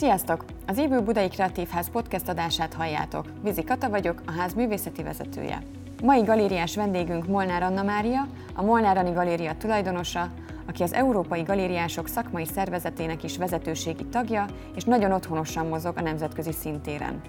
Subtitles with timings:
[0.00, 0.44] Sziasztok!
[0.66, 3.24] Az Ébő Budai Kreatív Ház podcast adását halljátok.
[3.42, 5.62] Vizi Kata vagyok, a ház művészeti vezetője.
[6.02, 10.28] Mai galériás vendégünk Molnár Anna Mária, a Molnár Ani Galéria tulajdonosa,
[10.66, 14.44] aki az Európai Galériások szakmai szervezetének is vezetőségi tagja,
[14.74, 17.20] és nagyon otthonosan mozog a nemzetközi szintéren.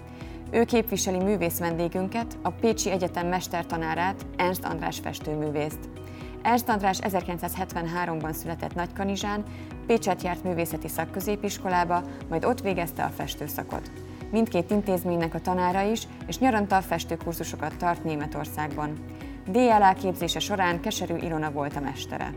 [0.50, 5.88] Ő képviseli művész vendégünket, a Pécsi Egyetem mestertanárát, Ernst András festőművészt.
[6.42, 9.44] Ernst András 1973-ban született Nagykanizsán,
[9.86, 13.90] Pécset járt művészeti szakközépiskolába, majd ott végezte a festőszakot.
[14.30, 19.04] Mindkét intézménynek a tanára is, és nyaranta festőkurzusokat tart Németországban.
[19.50, 22.34] DLA képzése során Keserű Ilona volt a mestere.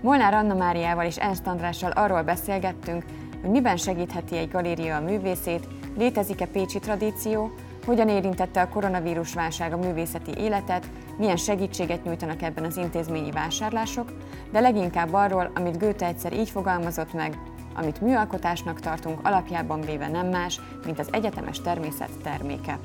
[0.00, 3.04] Molnár Anna Máriával és Ernst Andrással arról beszélgettünk,
[3.40, 7.52] hogy miben segítheti egy galéria a művészét, létezik-e pécsi tradíció,
[7.84, 14.12] hogyan érintette a koronavírus válság a művészeti életet, milyen segítséget nyújtanak ebben az intézményi vásárlások,
[14.52, 17.38] de leginkább arról, amit Goethe egyszer így fogalmazott meg,
[17.74, 22.78] amit műalkotásnak tartunk, alapjában véve nem más, mint az egyetemes természet terméke.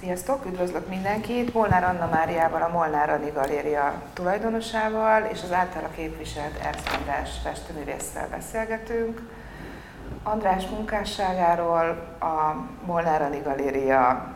[0.00, 1.54] Sziasztok, üdvözlök mindenkit!
[1.54, 8.28] Molnár Anna Máriával, a Molnár Ani Galéria tulajdonosával és az általa képviselt Ernst András festőművésszel
[8.30, 9.20] beszélgetünk.
[10.22, 14.32] András munkásságáról, a Molnár Ani Galéria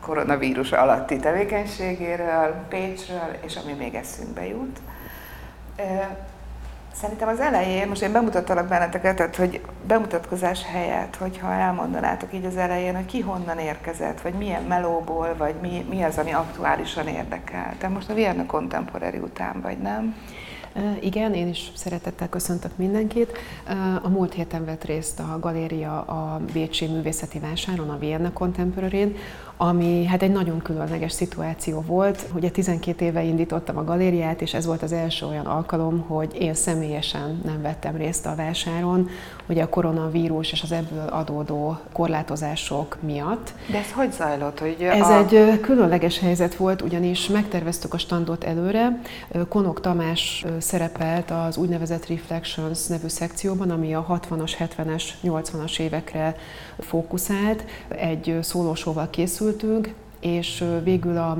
[0.00, 4.80] koronavírus alatti tevékenységéről, Pécsről, és ami még eszünkbe jut.
[6.92, 12.56] Szerintem az elején, most én bemutattalak benneteket, tehát hogy bemutatkozás helyett, hogyha elmondanátok így az
[12.56, 17.74] elején, hogy ki honnan érkezett, vagy milyen melóból, vagy mi, mi az, ami aktuálisan érdekel.
[17.78, 20.16] Te most a Vienna Contemporary után vagy, nem?
[21.00, 23.38] Igen, én is szeretettel köszöntök mindenkit.
[24.02, 29.16] A múlt héten vett részt a galéria a Bécsi Művészeti Vásáron, a Vienna contemporary
[29.56, 32.28] ami hát egy nagyon különleges szituáció volt.
[32.34, 36.54] Ugye 12 éve indítottam a galériát, és ez volt az első olyan alkalom, hogy én
[36.54, 39.08] személyesen nem vettem részt a vásáron,
[39.48, 43.52] ugye a koronavírus és az ebből adódó korlátozások miatt.
[43.70, 44.58] De ez hogy zajlott?
[44.58, 45.16] Hogy ez a...
[45.16, 49.00] egy különleges helyzet volt, ugyanis megterveztük a standot előre.
[49.48, 56.36] Konok Tamás szerepelt az úgynevezett Reflections nevű szekcióban, ami a 60-as, 70-es, 80-as évekre
[56.78, 57.64] fókuszált.
[57.88, 59.94] Egy szólósóval készültünk,
[60.26, 61.38] és végül a,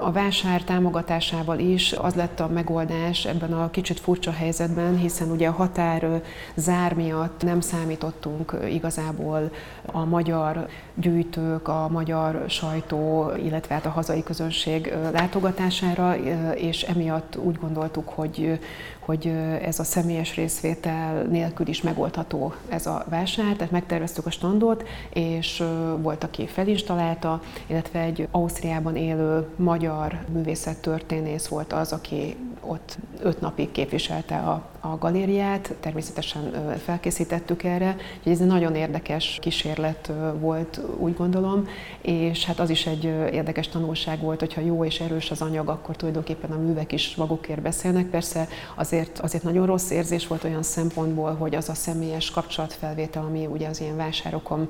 [0.00, 5.48] a vásár támogatásával is az lett a megoldás ebben a kicsit furcsa helyzetben, hiszen ugye
[5.48, 6.22] a határ
[6.54, 9.50] zár miatt nem számítottunk igazából
[9.92, 16.16] a magyar gyűjtők, a magyar sajtó, illetve hát a hazai közönség látogatására,
[16.54, 18.60] és emiatt úgy gondoltuk, hogy,
[18.98, 19.26] hogy
[19.62, 25.62] ez a személyes részvétel nélkül is megoldható ez a vásár, tehát megterveztük a standot, és
[26.00, 33.72] volt, aki felinstalálta, illetve egy Ausztriában élő magyar művészettörténész volt az, aki ott öt napig
[33.72, 41.16] képviselte a, a galériát, természetesen felkészítettük erre, úgyhogy ez egy nagyon érdekes kísérlet volt, úgy
[41.16, 41.68] gondolom,
[42.00, 45.96] és hát az is egy érdekes tanulság volt, hogyha jó és erős az anyag, akkor
[45.96, 48.06] tulajdonképpen a művek is magukért beszélnek.
[48.06, 53.46] Persze azért, azért nagyon rossz érzés volt olyan szempontból, hogy az a személyes kapcsolatfelvétel, ami
[53.46, 54.68] ugye az ilyen vásárokon,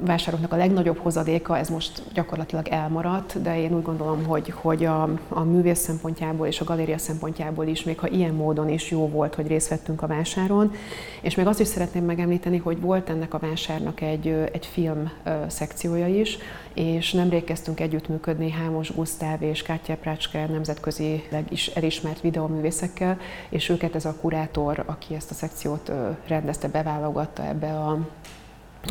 [0.00, 5.02] vásároknak a legnagyobb hozadéka, ez most gyakorlatilag elmaradt, de én úgy gondolom, hogy, hogy a,
[5.28, 9.34] a művész szempontjából és a galéria szempontjából is, még ha ilyen módon is jó volt,
[9.34, 10.72] hogy részt vettünk a vásáron.
[11.20, 15.10] És még azt is szeretném megemlíteni, hogy volt ennek a vásárnak egy, egy film
[15.46, 16.38] szekciója is,
[16.74, 23.18] és nemrég kezdtünk együttműködni Hámos Gusztáv és Kátya Prácske nemzetközileg is elismert videóművészekkel,
[23.48, 25.92] és őket ez a kurátor, aki ezt a szekciót
[26.26, 27.98] rendezte, beválogatta ebbe a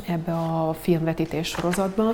[0.08, 2.12] ebbe a filmvetítés sorozatba,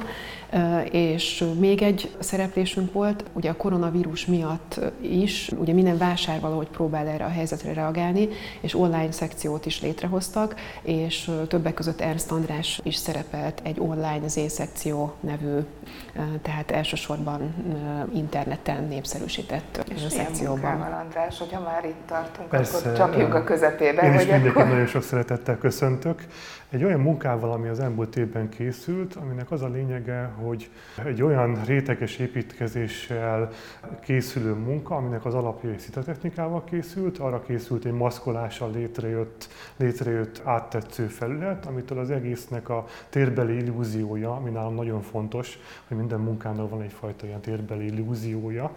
[0.91, 7.07] és még egy szereplésünk volt, ugye a koronavírus miatt is, ugye minden vásár valahogy próbál
[7.07, 8.27] erre a helyzetre reagálni,
[8.61, 15.13] és online szekciót is létrehoztak, és többek között Ernst András is szerepelt egy online Z-szekció
[15.19, 15.57] nevű,
[16.41, 17.53] tehát elsősorban
[18.13, 20.77] interneten népszerűsített és szekcióban.
[20.77, 24.01] És András, hogyha már itt tartunk, Persze, akkor csapjunk a közepébe.
[24.01, 24.67] Én is mindenkit akkor...
[24.67, 26.25] nagyon sok szeretettel köszöntök.
[26.69, 30.69] Egy olyan munkával, ami az elmúlt évben készült, aminek az a lényege, hogy
[31.05, 33.49] egy olyan réteges építkezéssel
[34.01, 39.47] készülő munka, aminek az alapja egy szitatechnikával készült, arra készült egy maszkolással létrejött,
[39.77, 46.19] létrejött áttetsző felület, amitől az egésznek a térbeli illúziója, ami nálam nagyon fontos, hogy minden
[46.19, 48.71] munkának van egyfajta ilyen térbeli illúziója,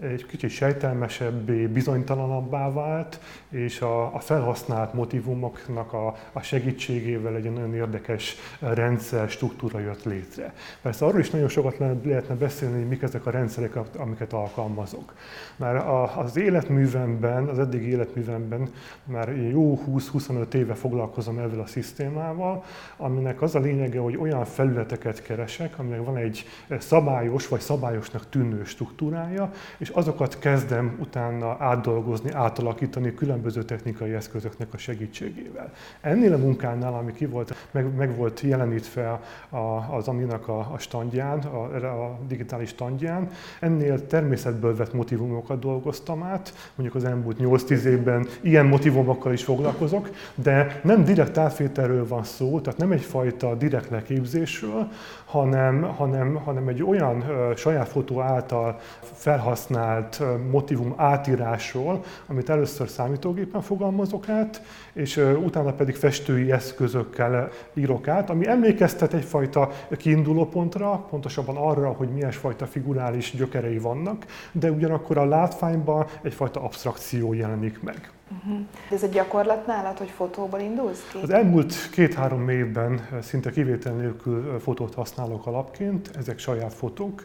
[0.00, 7.74] egy kicsit sejtelmesebbé, bizonytalanabbá vált, és a, a felhasznált motivumoknak a, a segítségével egy nagyon
[7.74, 10.54] érdekes rendszer, struktúra jött létre.
[10.82, 15.14] Persze arról is nagyon sokat lehetne beszélni, hogy mik ezek a rendszerek, amiket alkalmazok.
[15.56, 15.76] Már
[16.18, 18.70] az életművemben, az eddigi életművemben
[19.04, 22.64] már jó 20-25 éve foglalkozom ezzel a szisztémával,
[22.96, 26.46] aminek az a lényege, hogy olyan felületeket keresek, aminek van egy
[26.78, 29.50] szabályos vagy szabályosnak tűnő struktúrája,
[29.84, 35.72] és azokat kezdem utána átdolgozni, átalakítani különböző technikai eszközöknek a segítségével.
[36.00, 39.56] Ennél a munkánál, ami ki volt, meg, meg volt jelenítve a,
[39.96, 43.28] az Aminak a, a standján, a, a digitális standján,
[43.60, 50.10] ennél természetből vett motivumokat dolgoztam át, mondjuk az elmúlt 8-10 évben ilyen motivumokkal is foglalkozok,
[50.34, 54.88] de nem direkt átvételről van szó, tehát nem egyfajta direkt leképzésről,
[55.24, 59.72] hanem, hanem, hanem egy olyan ö, saját fotó által felhasznált
[60.20, 64.62] ö, motivum átírásról, amit először számítógépen fogalmazok át,
[64.92, 72.30] és utána pedig festői eszközökkel írok át, ami emlékeztet egyfajta kiindulópontra, pontosabban arra, hogy milyen
[72.30, 78.10] fajta figurális gyökerei vannak, de ugyanakkor a látványban egyfajta abstrakció jelenik meg.
[78.38, 78.66] Uh-huh.
[78.90, 81.18] Ez egy gyakorlat nálad, hogy fotóból indulsz ki?
[81.22, 87.24] Az elmúlt két-három évben szinte kivétel nélkül fotót használok alapként, ezek saját fotók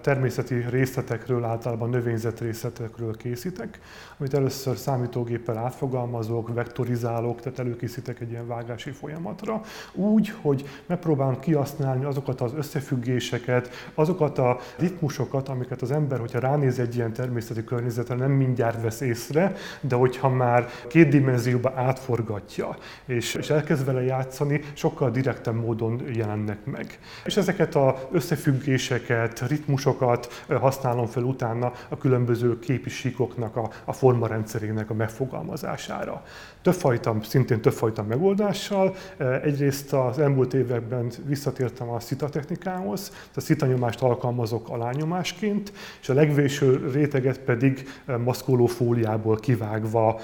[0.00, 3.80] természeti részletekről, általában növényzet részletekről készítek,
[4.18, 9.60] amit először számítógéppel átfogalmazok, vektorizálok, tehát előkészítek egy ilyen vágási folyamatra,
[9.92, 16.78] úgy, hogy megpróbálom kihasználni azokat az összefüggéseket, azokat a ritmusokat, amiket az ember, hogyha ránéz
[16.78, 22.76] egy ilyen természeti környezetre, nem mindjárt vesz észre, de hogyha már két dimenzióba átforgatja,
[23.06, 26.98] és, és elkezd vele játszani, sokkal direktebb módon jelennek meg.
[27.24, 32.90] És ezeket az összefüggéseket, ritmusokat használom fel utána a különböző képi
[33.38, 36.22] a, a formarendszerének a megfogalmazására.
[36.64, 38.94] Többfajta, szintén többfajta megoldással.
[39.42, 46.14] Egyrészt az elmúlt években visszatértem a szita technikához, a szita nyomást alkalmazok alányomásként, és a
[46.14, 47.88] legvéső réteget pedig
[48.24, 50.20] maszkoló fóliából kivágva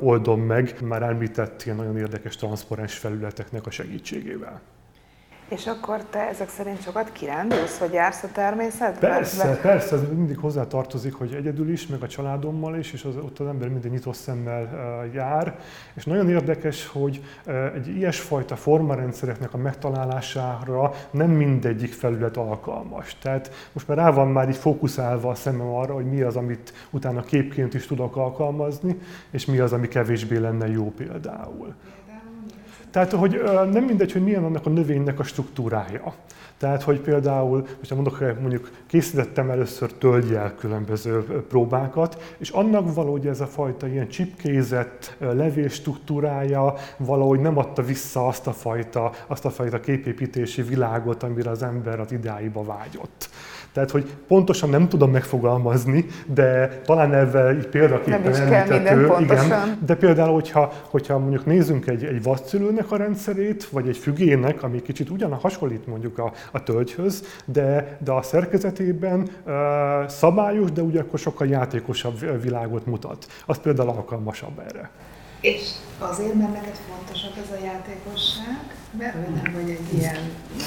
[0.00, 4.60] oldom meg, már említett ilyen nagyon érdekes transzparens felületeknek a segítségével.
[5.50, 9.10] És akkor te ezek szerint sokat kirándulsz, vagy jársz a természetben?
[9.10, 9.56] Persze, Be...
[9.56, 13.38] persze, ez mindig hozzá tartozik, hogy egyedül is, meg a családommal is, és az, ott
[13.38, 15.58] az ember mindig nyitott szemmel uh, jár.
[15.94, 23.18] És nagyon érdekes, hogy uh, egy ilyesfajta formarendszereknek a megtalálására nem mindegyik felület alkalmas.
[23.18, 26.72] Tehát most már rá van már így fókuszálva a szemem arra, hogy mi az, amit
[26.90, 28.98] utána képként is tudok alkalmazni,
[29.30, 31.74] és mi az, ami kevésbé lenne jó például.
[32.90, 33.40] Tehát, hogy
[33.72, 36.14] nem mindegy, hogy milyen annak a növénynek a struktúrája.
[36.58, 43.40] Tehát, hogy például, most mondok, mondjuk készítettem először tölgyel különböző próbákat, és annak valahogy ez
[43.40, 49.50] a fajta ilyen csipkézett levés struktúrája valahogy nem adta vissza azt a fajta, azt a
[49.50, 53.30] fajta képépítési világot, amire az ember az idáiba vágyott.
[53.72, 59.20] Tehát, hogy pontosan nem tudom megfogalmazni, de talán ebben így példaképpen nem is kell minden
[59.20, 64.62] igen, de például, hogyha, hogyha mondjuk nézzünk egy, egy vadszülőnek a rendszerét, vagy egy fügének,
[64.62, 69.52] ami kicsit ugyan hasonlít mondjuk a, a tölgyhöz, de, de a szerkezetében uh,
[70.08, 73.26] szabályos, de ugyanakkor sokkal játékosabb világot mutat.
[73.46, 74.90] Az például alkalmasabb erre.
[75.40, 80.18] És azért, mert neked fontosabb ez a játékosság, mert nem vagy egy ilyen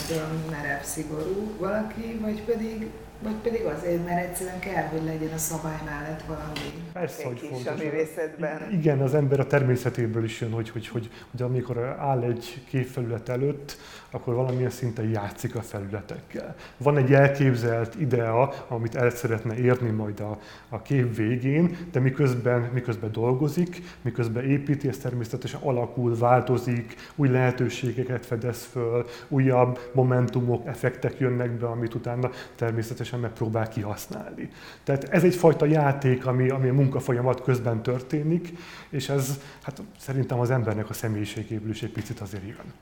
[0.10, 2.90] nagyon merev, szigorú valaki, vagy pedig
[3.24, 7.68] vagy pedig azért, mert egyszerűen kell, hogy legyen a szabály mellett valami Persze, hogy fontos.
[7.68, 8.72] a művészetben.
[8.72, 13.30] Igen, az ember a természetéből is jön, hogy, hogy, hogy, hogy amikor áll egy képfelület
[13.30, 13.78] előtt,
[14.12, 16.56] akkor valamilyen szinten játszik a felületekkel.
[16.78, 22.70] Van egy elképzelt idea, amit el szeretne érni majd a, a kép végén, de miközben,
[22.74, 31.20] miközben dolgozik, miközben építi, ez természetesen alakul, változik, új lehetőségeket fedez föl, újabb momentumok, effektek
[31.20, 34.50] jönnek be, amit utána természetesen megpróbál kihasználni.
[34.84, 38.50] Tehát ez egyfajta játék, ami, ami a munkafolyamat közben történik,
[38.90, 42.74] és ez hát szerintem az embernek a személyiségéből is egy picit azért jön.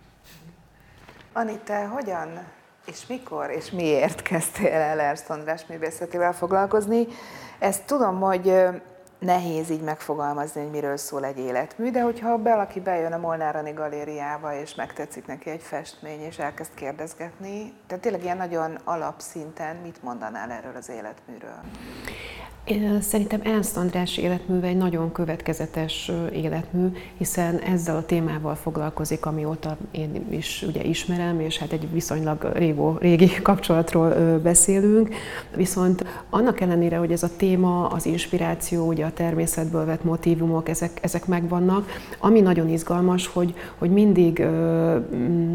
[1.33, 2.29] Ani, te hogyan
[2.85, 7.07] és mikor és miért kezdtél el Ernst András művészetével foglalkozni?
[7.59, 8.53] Ezt tudom, hogy
[9.21, 14.53] nehéz így megfogalmazni, hogy miről szól egy életmű, de hogyha valaki bejön a Molnárani galériába,
[14.53, 20.51] és megtetszik neki egy festmény, és elkezd kérdezgetni, tehát tényleg ilyen nagyon alapszinten mit mondanál
[20.51, 21.59] erről az életműről?
[22.99, 26.87] Szerintem Ernst András életműve egy nagyon következetes életmű,
[27.17, 32.97] hiszen ezzel a témával foglalkozik, amióta én is ugye ismerem, és hát egy viszonylag régó,
[32.99, 35.15] régi kapcsolatról beszélünk.
[35.55, 40.99] Viszont annak ellenére, hogy ez a téma, az inspiráció, ugye a természetből vett motivumok, ezek,
[41.01, 41.87] ezek megvannak,
[42.19, 44.35] ami nagyon izgalmas, hogy, hogy mindig,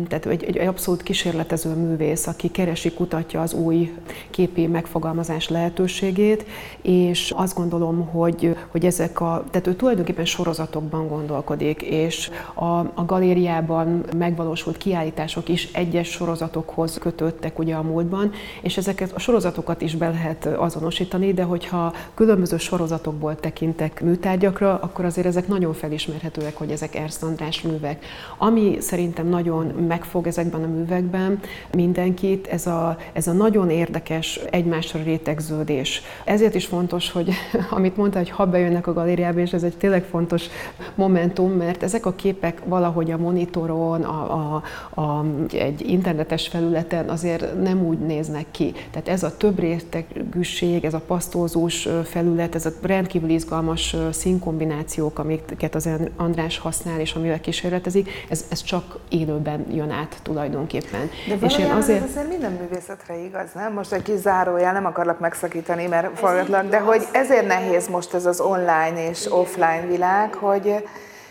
[0.08, 3.94] tehát egy, egy abszolút kísérletező művész, aki keresi, kutatja az új
[4.30, 6.46] képi megfogalmazás lehetőségét,
[6.82, 13.04] és azt gondolom, hogy, hogy ezek a, tehát ő tulajdonképpen sorozatokban gondolkodik, és a, a
[13.06, 18.32] galériában megvalósult kiállítások is egyes sorozatokhoz kötöttek ugye a múltban,
[18.62, 25.04] és ezeket a sorozatokat is be lehet azonosítani, de hogyha különböző sorozatokból tekintek műtárgyakra, akkor
[25.04, 28.04] azért ezek nagyon felismerhetőek, hogy ezek Ernst művek.
[28.38, 31.40] Ami szerintem nagyon megfog ezekben a művekben
[31.74, 36.02] mindenkit, ez a, ez a nagyon érdekes egymásra rétegződés.
[36.24, 37.30] Ezért is fontos fontos, hogy
[37.78, 40.46] amit mondta, hogy ha bejönnek a galériába, és ez egy tényleg fontos
[40.94, 44.62] momentum, mert ezek a képek valahogy a monitoron, a, a,
[45.00, 48.72] a, egy internetes felületen azért nem úgy néznek ki.
[48.90, 55.74] Tehát ez a több rétegűség, ez a pasztózós felület, ez a rendkívül izgalmas színkombinációk, amiket
[55.74, 61.10] az András használ, és amivel kísérletezik, ez, ez csak élőben jön át tulajdonképpen.
[61.28, 62.02] De és én azért...
[62.02, 63.72] ez azért minden művészetre igaz, nem?
[63.72, 68.26] Most egy kis zárójel, nem akarlak megszakítani, mert fogatlan, de hogy ezért nehéz most ez
[68.26, 70.84] az online és offline világ, hogy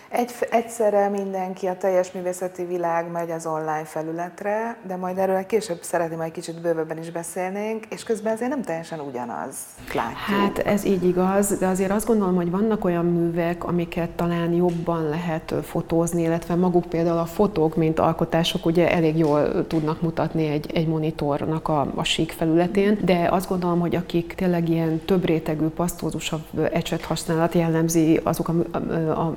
[0.09, 5.81] egy, egyszerre mindenki, a teljes művészeti világ megy az online felületre, de majd erről később
[5.81, 9.55] szeretném, hogy kicsit bővebben is beszélnénk, és közben ezért nem teljesen ugyanaz.
[9.93, 10.17] Látjuk.
[10.17, 15.09] Hát ez így igaz, de azért azt gondolom, hogy vannak olyan művek, amiket talán jobban
[15.09, 20.71] lehet fotózni, illetve maguk például a fotók, mint alkotások ugye elég jól tudnak mutatni egy,
[20.73, 25.67] egy monitornak a, a sík felületén, de azt gondolom, hogy akik tényleg ilyen több rétegű,
[25.67, 28.79] pasztózusabb ecset használat jellemzi azok a, a,
[29.19, 29.33] a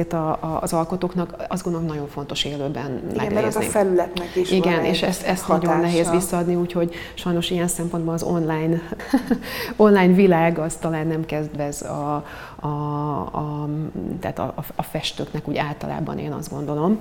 [0.00, 3.34] művészetét, a, a, az alkotóknak, azt gondolom nagyon fontos élőben Igen, megnézni.
[3.34, 7.68] mert az a felületnek is Igen, és ezt, ezt nagyon nehéz visszaadni, úgyhogy sajnos ilyen
[7.68, 8.80] szempontból az online,
[9.76, 12.24] online világ az talán nem kezdvez a,
[12.60, 13.68] a, a,
[14.20, 17.00] tehát a, a festőknek úgy általában én azt gondolom.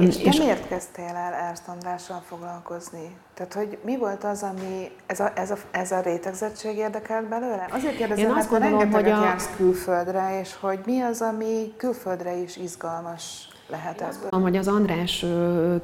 [0.00, 3.16] És és miért kezdtél el Ernst Andrással foglalkozni?
[3.34, 7.68] Tehát, hogy mi volt az, ami ez a, ez a, ez a rétegzettség érdekelt belőle?
[7.70, 9.36] Azért kérdezem, én azt mert gondolom, hogy a...
[9.56, 14.40] külföldre, és hogy mi az, ami külföldre is izgalmas lehet ebből?
[14.40, 15.24] Hogy az András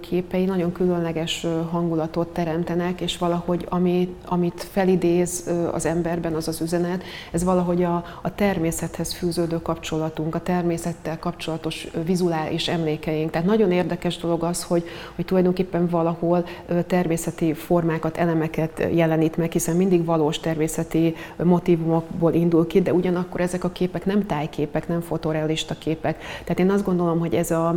[0.00, 7.02] képei nagyon különleges hangulatot teremtenek, és valahogy ami, amit felidéz az emberben az az üzenet,
[7.30, 13.30] ez valahogy a, a természethez fűződő kapcsolatunk, a természettel kapcsolatos vizuális emlékeink.
[13.30, 14.84] Tehát nagyon érdekes dolog az, hogy,
[15.14, 16.44] hogy tulajdonképpen valahol
[16.86, 23.64] természeti formákat, elemeket jelenít meg, hiszen mindig valós természeti motivumokból indul ki, de ugyanakkor ezek
[23.64, 26.22] a képek nem tájképek, nem fotorealista képek.
[26.44, 27.71] Tehát én azt gondolom, hogy ez a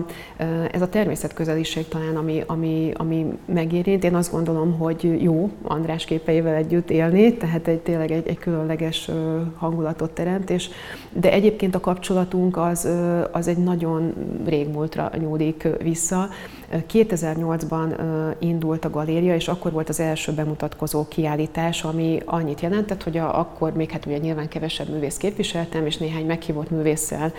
[0.71, 4.03] ez a természetközeliség talán, ami, ami, ami megérint.
[4.03, 9.09] Én azt gondolom, hogy jó András képeivel együtt élni, tehát egy, tényleg egy, egy különleges
[9.55, 10.69] hangulatot teremt, és,
[11.11, 12.87] de egyébként a kapcsolatunk az,
[13.31, 14.13] az egy nagyon
[14.45, 16.29] régmúltra nyúlik vissza.
[16.71, 17.95] 2008-ban
[18.39, 23.39] indult a galéria, és akkor volt az első bemutatkozó kiállítás, ami annyit jelentett, hogy a,
[23.39, 27.33] akkor még hát ugye nyilván kevesebb művész képviseltem, és néhány meghívott művésszel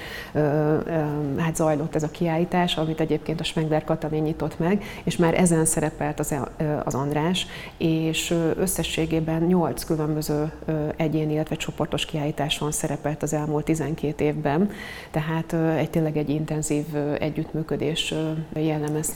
[1.36, 5.64] hát zajlott ez a kiállítás, amit egyébként a Smegler Katalin nyitott meg, és már ezen
[5.64, 6.34] szerepelt az,
[6.84, 10.52] az András, és összességében nyolc különböző
[10.96, 14.70] egyéni, illetve csoportos kiállításon szerepelt az elmúlt 12 évben,
[15.10, 16.84] tehát egy tényleg egy intenzív
[17.18, 18.14] együttműködés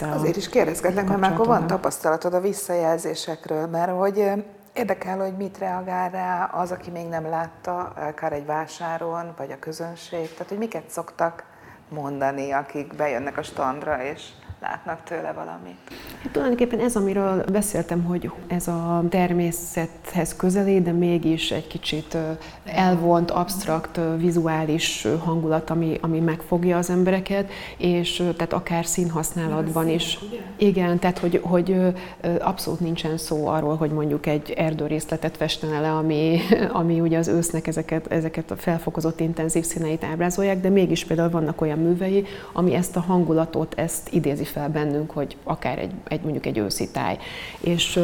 [0.01, 4.31] jellemezte a Azért is kérdezgetlek, mert már akkor van tapasztalatod a visszajelzésekről, mert hogy
[4.73, 9.59] érdekel, hogy mit reagál rá az, aki még nem látta, akár egy vásáron, vagy a
[9.59, 11.45] közönség, tehát hogy miket szoktak
[11.89, 14.29] mondani, akik bejönnek a standra, és
[14.61, 15.77] látnak tőle valamit.
[16.23, 22.17] Hát tulajdonképpen ez, amiről beszéltem, hogy ez a természethez közeli, de mégis egy kicsit
[22.65, 30.19] elvont, absztrakt, vizuális hangulat, ami, ami megfogja az embereket, és tehát akár színhasználatban is.
[30.57, 31.95] Igen, tehát hogy, hogy
[32.39, 36.41] abszolút nincsen szó arról, hogy mondjuk egy erdőrészletet festene le, ami,
[36.81, 41.61] ami ugye az ősznek ezeket, ezeket a felfokozott intenzív színeit ábrázolják, de mégis például vannak
[41.61, 46.47] olyan művei, ami ezt a hangulatot, ezt idézi fel bennünk, hogy akár egy, egy mondjuk
[46.47, 47.19] egy őszi táj.
[47.61, 48.01] És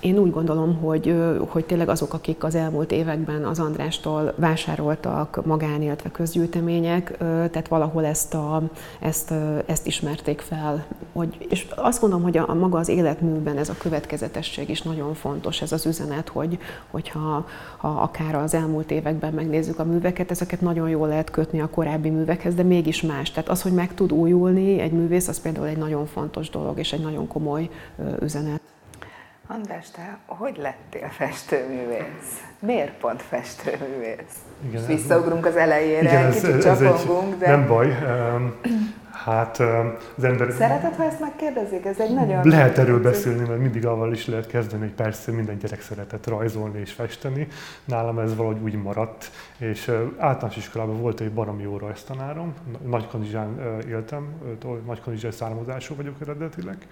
[0.00, 1.14] én úgy gondolom, hogy,
[1.48, 8.04] hogy tényleg azok, akik az elmúlt években az Andrástól vásároltak magán, illetve közgyűjtemények, tehát valahol
[8.04, 8.62] ezt, a,
[9.00, 9.34] ezt,
[9.66, 10.84] ezt ismerték fel.
[11.12, 15.14] Hogy, és azt gondolom, hogy a, a maga az életműben ez a következetesség is nagyon
[15.14, 16.58] fontos, ez az üzenet, hogy,
[16.90, 21.68] hogyha ha akár az elmúlt években megnézzük a műveket, ezeket nagyon jól lehet kötni a
[21.68, 23.30] korábbi művekhez, de mégis más.
[23.30, 26.92] Tehát az, hogy meg tud újulni egy művész, az például egy nagyon fontos dolog, és
[26.92, 27.70] egy nagyon komoly
[28.20, 28.60] üzenet.
[29.46, 32.44] András, te hogy lettél festőművész?
[32.58, 34.36] Miért pont festőművész?
[34.68, 37.08] Igen, visszaugrunk az elejére, igen, ez, kicsit ez, egy,
[37.38, 37.46] de...
[37.46, 37.98] Nem baj.
[39.12, 39.58] Hát
[40.16, 40.52] az ember...
[40.52, 41.84] Szereted, ha ezt megkérdezik?
[41.84, 42.48] Ez egy nagyon...
[42.48, 46.80] Lehet erről beszélni, mert mindig avval is lehet kezdeni, hogy persze minden gyerek szeretett rajzolni
[46.80, 47.48] és festeni.
[47.84, 52.54] Nálam ez valahogy úgy maradt, és általános iskolában volt egy baromi jó rajztanárom,
[52.86, 54.28] Nagykanizsán éltem,
[54.86, 56.86] Nagykanizsán származású vagyok eredetileg,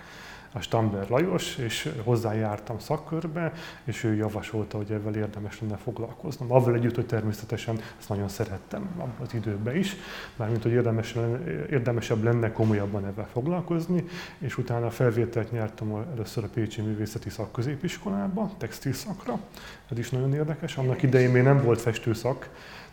[0.52, 3.52] a Stamber Lajos, és hozzájártam szakkörbe,
[3.85, 6.52] és ő javasolta, hogy ezzel érdemes lenne foglalkoznom.
[6.52, 9.97] Avval együtt, hogy természetesen ezt nagyon szerettem az időben is,
[10.37, 11.16] mármint, hogy érdemes,
[11.71, 14.04] érdemesebb lenne komolyabban ebben foglalkozni,
[14.38, 19.40] és utána felvételt nyertem először a Pécsi Művészeti Szakközépiskolába, textil szakra.
[19.90, 20.76] Ez is nagyon érdekes.
[20.76, 22.49] Annak idején még nem volt festőszak,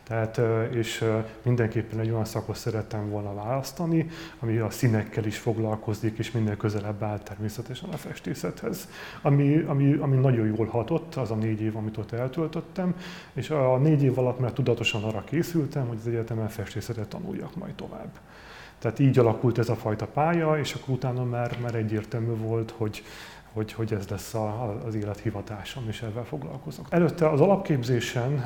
[0.07, 0.41] tehát,
[0.73, 1.05] és
[1.41, 4.09] mindenképpen egy olyan szakot szerettem volna választani,
[4.39, 8.87] ami a színekkel is foglalkozik, és minden közelebb áll természetesen a festészethez.
[9.21, 12.95] Ami, ami, ami nagyon jól hatott, az a négy év, amit ott eltöltöttem,
[13.33, 17.73] és a négy év alatt már tudatosan arra készültem, hogy az egyetemen festészetet tanuljak majd
[17.73, 18.19] tovább.
[18.79, 23.03] Tehát így alakult ez a fajta pálya, és akkor utána már, már egyértelmű volt, hogy
[23.57, 26.85] hogy, hogy ez lesz a, az élethivatásom, és ezzel foglalkozok.
[26.89, 28.45] Előtte az alapképzésen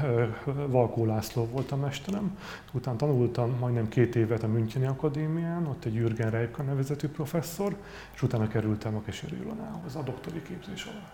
[0.68, 2.38] Valkó László volt a mesterem,
[2.72, 7.76] utána tanultam majdnem két évet a Müncheni Akadémián, ott egy Jürgen Reika nevezetű professzor,
[8.14, 11.12] és utána kerültem a Keserű Ilonához a doktori képzés alá.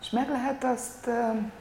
[0.00, 1.08] És meg lehet azt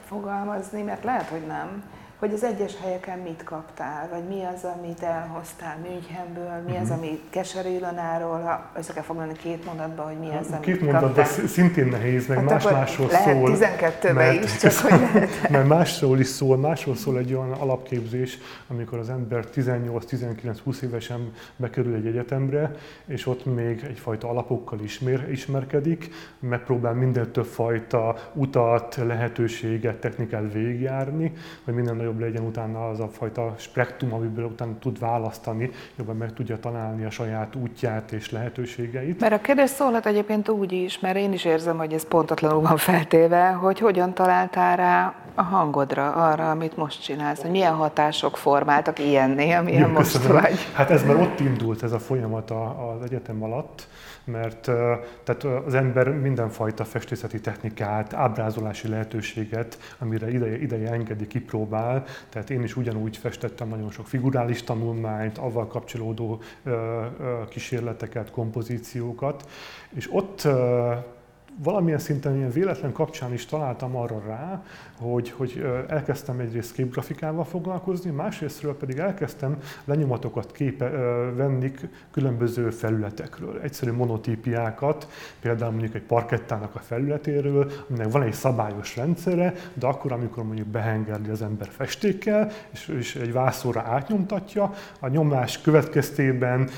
[0.06, 1.84] fogalmazni, mert lehet, hogy nem,
[2.24, 6.98] hogy az egyes helyeken mit kaptál, vagy mi az, amit elhoztál Münchenből, mi az, mhm.
[6.98, 11.26] ami Keserű Ilonáról, ha össze kell foglalni két mondatba, hogy mi az, amit Két mondatban
[11.26, 13.52] szintén nehéz, meg hát más-másról szól.
[13.52, 15.50] 12 is, csak hogy lehet.
[15.50, 18.38] Mert másról is szól, másról szól egy olyan alapképzés,
[18.68, 22.76] amikor az ember 18-19-20 évesen bekerül egy egyetemre,
[23.06, 31.34] és ott még egyfajta alapokkal ismer, ismerkedik, megpróbál minden több fajta utat, lehetőséget, technikát végigjárni,
[31.64, 36.16] hogy minden nagyobb nagyobb legyen utána az a fajta spektrum, amiből utána tud választani, jobban
[36.16, 39.20] meg tudja találni a saját útját és lehetőségeit.
[39.20, 42.78] Mert a kérdés szólhat egyébként úgy is, mert én is érzem, hogy ez pontatlanul van
[42.78, 49.00] feltéve, hogy hogyan találtál rá a hangodra, arra, amit most csinálsz, hogy milyen hatások formáltak
[49.00, 50.42] ilyenné, amilyen Jó, most köszönöm.
[50.42, 50.58] vagy.
[50.74, 53.88] Hát ez már ott indult ez a folyamat az egyetem alatt,
[54.26, 54.62] mert
[55.24, 62.04] tehát az ember mindenfajta festészeti technikát, ábrázolási lehetőséget, amire ideje, ideje engedi, kipróbál.
[62.30, 66.42] Tehát én is ugyanúgy festettem nagyon sok figurális tanulmányt, avval kapcsolódó
[67.50, 69.50] kísérleteket, kompozíciókat,
[69.96, 70.48] és ott
[71.58, 74.64] valamilyen szinten ilyen véletlen kapcsán is találtam arra rá,
[74.98, 80.90] hogy, hogy elkezdtem egyrészt képgrafikával foglalkozni, másrésztről pedig elkezdtem lenyomatokat képe,
[81.36, 81.72] venni
[82.12, 85.08] különböző felületekről, egyszerű monotípiákat,
[85.42, 90.68] például mondjuk egy parkettának a felületéről, aminek van egy szabályos rendszere, de akkor, amikor mondjuk
[90.68, 96.70] behengerli az ember festékkel, és, és egy vászóra átnyomtatja, a nyomás következtében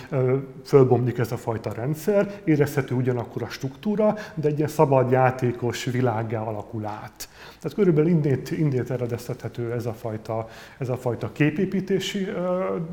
[0.64, 6.86] fölbomlik ez a fajta rendszer, érezhető ugyanakkor a struktúra, de egy szabad játékos világgá alakul
[6.86, 7.30] át.
[7.65, 10.47] Tehát körülbelül indét, indét eredeztethető ez a fajta,
[10.78, 12.28] ez a fajta képépítési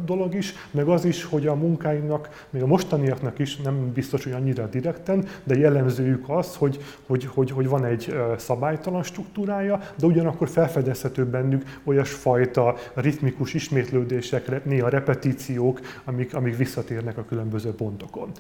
[0.05, 4.33] dolog is, meg az is, hogy a munkáinknak, még a mostaniaknak is nem biztos, hogy
[4.33, 10.49] annyira direkten, de jellemzőjük az, hogy, hogy, hogy, hogy van egy szabálytalan struktúrája, de ugyanakkor
[10.49, 18.31] felfedezhető bennük olyasfajta ritmikus ismétlődések, néha repetíciók, amik, amik visszatérnek a különböző pontokon.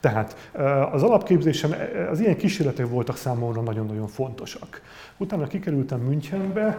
[0.00, 0.50] Tehát
[0.92, 1.74] az alapképzésen
[2.10, 4.82] az ilyen kísérletek voltak számomra nagyon-nagyon fontosak.
[5.16, 5.46] Utána
[5.82, 6.78] kikerültem Münchenbe.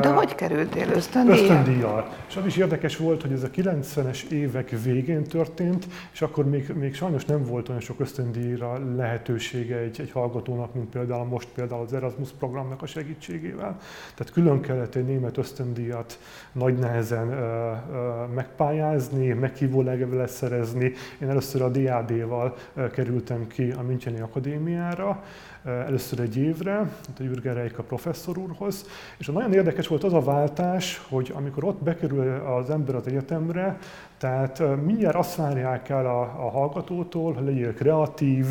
[0.00, 1.38] De hogy kerültél ösztöndíjjal?
[1.38, 2.08] Ösztöndíjjal.
[2.28, 6.72] És az is érdekes volt, hogy ez a 90-es évek végén történt, és akkor még,
[6.74, 11.82] még sajnos nem volt olyan sok ösztöndíjra lehetősége egy, egy hallgatónak, mint például most például
[11.82, 13.78] az Erasmus programnak a segítségével.
[14.14, 16.18] Tehát külön kellett egy német ösztöndíjat
[16.52, 20.92] nagy nehezen ö, ö, megpályázni, meghívó levelet szerezni.
[21.20, 22.56] Én először a DAD-val
[22.92, 25.22] kerültem ki a Müncheni Akadémiára,
[25.68, 26.78] először egy évre,
[27.18, 28.86] a Jürgen Reika professzor úrhoz,
[29.18, 33.78] és nagyon érdekes volt az a váltás, hogy amikor ott bekerül az ember az egyetemre,
[34.18, 38.46] tehát mindjárt azt várják el a, a hallgatótól, hogy legyél kreatív,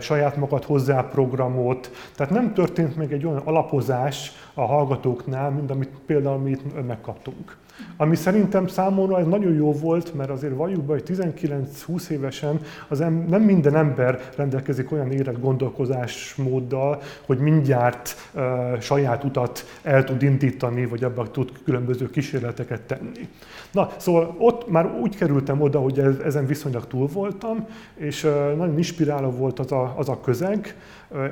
[0.00, 1.90] saját magad hozzá programot.
[2.16, 7.56] Tehát nem történt meg egy olyan alapozás a hallgatóknál, mint amit például mi itt megkaptunk.
[7.96, 13.00] Ami szerintem számomra ez nagyon jó volt, mert azért valljuk be, hogy 19-20 évesen az
[13.00, 18.42] em, nem minden ember rendelkezik olyan érett gondolkozásmóddal, hogy mindjárt uh,
[18.80, 23.28] saját utat el tud indítani, vagy abban tud különböző kísérleteket tenni.
[23.72, 28.76] Na, szóval ott már úgy kerültem oda, hogy ezen viszonylag túl voltam, és uh, nagyon
[28.76, 30.74] inspiráló volt az a, az a közeg,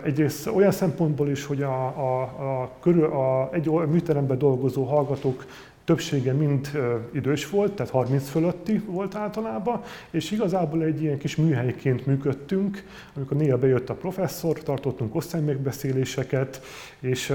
[0.04, 5.44] Egyrészt olyan szempontból is, hogy a, a, a, körül, a egy műteremben dolgozó hallgatók
[5.84, 6.70] többsége mind
[7.12, 12.84] idős volt, tehát 30 fölötti volt általában, és igazából egy ilyen kis műhelyként működtünk,
[13.16, 16.60] amikor néha bejött a professzor, tartottunk osztálymegbeszéléseket,
[17.00, 17.32] és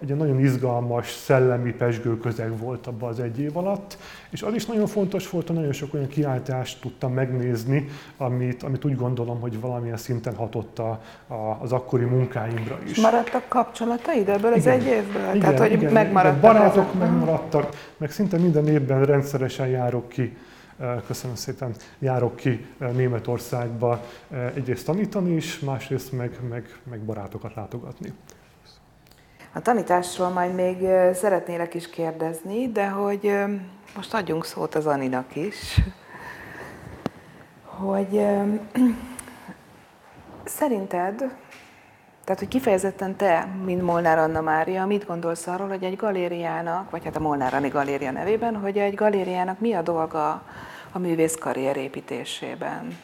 [0.00, 3.98] egy nagyon izgalmas, szellemi, pesgő közeg volt abban az egy év alatt,
[4.30, 8.84] és az is nagyon fontos volt, hogy nagyon sok olyan kiáltást tudtam megnézni, amit, amit
[8.84, 13.00] úgy gondolom, hogy valamilyen szinten hatott a, a, az akkori munkáimra is.
[13.00, 15.34] Maradtak kapcsolataid ebből az igen, egy évből?
[15.34, 16.98] Igen, Tehát, hogy igen, megmaradtak barátok ezek?
[16.98, 17.68] megmaradtak,
[18.04, 20.36] meg szinte minden évben rendszeresen járok ki
[21.06, 24.04] köszönöm szépen, járok ki Németországba
[24.54, 28.12] egyrészt tanítani is, másrészt meg, meg, meg barátokat látogatni.
[29.52, 30.76] A tanításról majd még
[31.14, 33.32] szeretnélek is kérdezni, de hogy
[33.96, 35.80] most adjunk szót az Aninak is,
[37.64, 38.26] hogy
[40.58, 41.36] szerinted,
[42.24, 47.04] tehát hogy kifejezetten te, mint Molnár Anna Mária, mit gondolsz arról, hogy egy galériának, vagy
[47.04, 50.42] hát a Molnár Anni Galéria nevében, hogy egy galériának mi a dolga
[50.92, 52.98] a művész karrier építésében?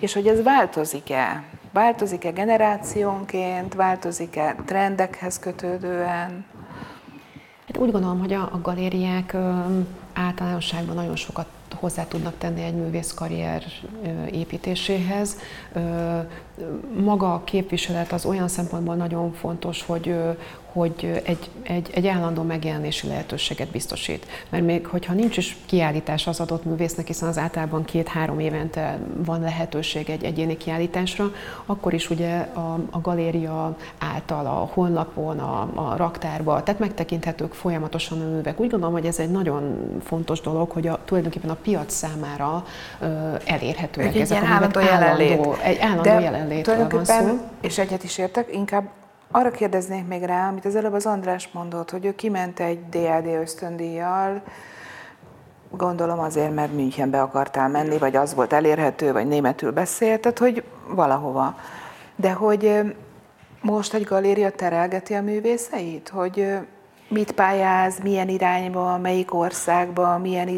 [0.00, 1.42] És hogy ez változik-e?
[1.72, 6.44] Változik-e generációnként, változik-e trendekhez kötődően?
[7.66, 9.36] Hát úgy gondolom, hogy a, a galériák
[10.14, 11.46] általánosságban nagyon sokat
[11.80, 13.62] hozzá tudnak tenni egy művész karrier
[14.32, 15.36] építéséhez.
[17.04, 20.14] Maga a képviselet az olyan szempontból nagyon fontos, hogy,
[20.72, 24.26] hogy egy, egy, egy állandó megjelenési lehetőséget biztosít.
[24.48, 29.40] Mert még hogyha nincs is kiállítás az adott művésznek, hiszen az általában két-három évente van
[29.40, 31.32] lehetőség egy egyéni kiállításra,
[31.66, 38.20] akkor is ugye a, a galéria által, a honlapon, a, a raktárban, tehát megtekinthetők folyamatosan
[38.20, 38.60] a művek.
[38.60, 42.64] Úgy gondolom, hogy ez egy nagyon fontos dolog, hogy a, tulajdonképpen a piac számára
[43.00, 44.76] ö, elérhetőek egy ezek a művek.
[44.76, 47.38] Állandó, egy állandó De jelenlétről van szó.
[47.60, 48.88] És egyet is értek, inkább
[49.30, 53.26] arra kérdeznék még rá, amit az előbb az András mondott, hogy ő kiment egy DAD
[53.26, 54.42] ösztöndíjjal,
[55.70, 60.64] gondolom azért, mert Münchenbe akartál menni, vagy az volt elérhető, vagy németül beszélt, tehát hogy
[60.88, 61.58] valahova.
[62.16, 62.80] De hogy
[63.60, 66.58] most egy galéria terelgeti a művészeit, hogy
[67.08, 70.48] mit pályáz, milyen irányba, melyik országba, milyen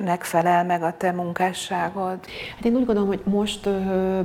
[0.00, 2.18] ízlésnek felel meg a te munkásságod?
[2.54, 4.20] Hát én úgy gondolom, hogy most ö,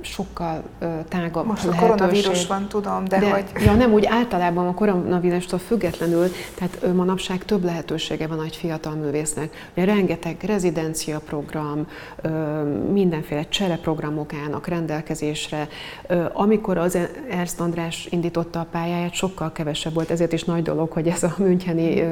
[0.00, 3.44] sokkal ö, tágabb Most a koronavírus van, tudom, de, de hogy...
[3.64, 8.94] Ja, nem úgy általában a koronavírustól függetlenül, tehát ö, manapság több lehetősége van egy fiatal
[8.94, 9.70] művésznek.
[9.76, 11.86] Ugye rengeteg rezidencia program,
[12.20, 12.28] ö,
[12.92, 15.68] mindenféle csereprogramok állnak rendelkezésre.
[16.06, 16.98] Ö, amikor az
[17.30, 21.34] Ernst András indította a pályáját, sokkal kevesebb volt, ezért is nagy dolog, hogy ez a
[21.38, 22.02] Müncheni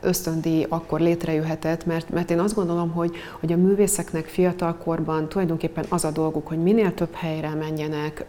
[0.00, 6.04] ösztöndíj akkor létrejöhetett, mert, mert én azt gondolom, hogy, hogy a művészeknek fiatalkorban tulajdonképpen az
[6.04, 8.26] a dolguk, hogy minél több helyre menjenek,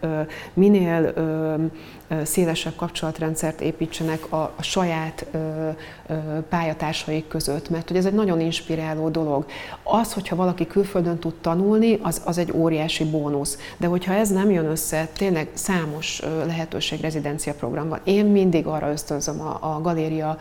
[0.54, 1.13] minél
[2.24, 5.38] szélesebb kapcsolatrendszert építsenek a, a saját ö,
[6.08, 6.13] ö,
[6.50, 9.46] pályatársaik között, mert hogy ez egy nagyon inspiráló dolog.
[9.84, 13.58] Az, hogyha valaki külföldön tud tanulni, az, az egy óriási bónusz.
[13.78, 18.00] De hogyha ez nem jön össze, tényleg számos lehetőség rezidencia programban.
[18.04, 20.38] Én mindig arra ösztönzöm a, a galéria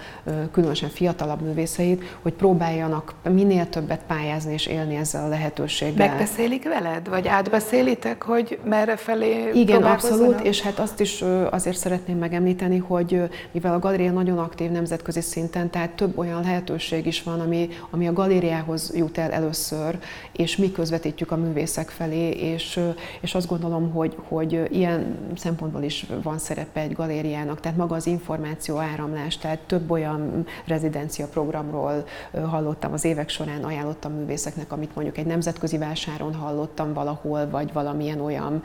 [0.53, 6.09] különösen fiatalabb művészeit, hogy próbáljanak minél többet pályázni és élni ezzel a lehetőséggel.
[6.09, 7.09] Megbeszélik veled?
[7.09, 11.25] Vagy átbeszélitek, hogy merre felé Igen, abszolút, és hát azt is
[11.63, 17.07] azért szeretném megemlíteni, hogy mivel a galéria nagyon aktív nemzetközi szinten, tehát több olyan lehetőség
[17.07, 19.99] is van, ami, ami a galériához jut el először,
[20.33, 22.81] és mi közvetítjük a művészek felé, és,
[23.21, 28.07] és azt gondolom, hogy, hogy ilyen szempontból is van szerepe egy galériának, tehát maga az
[28.07, 32.05] információ áramlás, tehát több olyan rezidencia programról
[32.47, 38.21] hallottam az évek során, ajánlottam művészeknek, amit mondjuk egy nemzetközi vásáron hallottam valahol, vagy valamilyen
[38.21, 38.63] olyan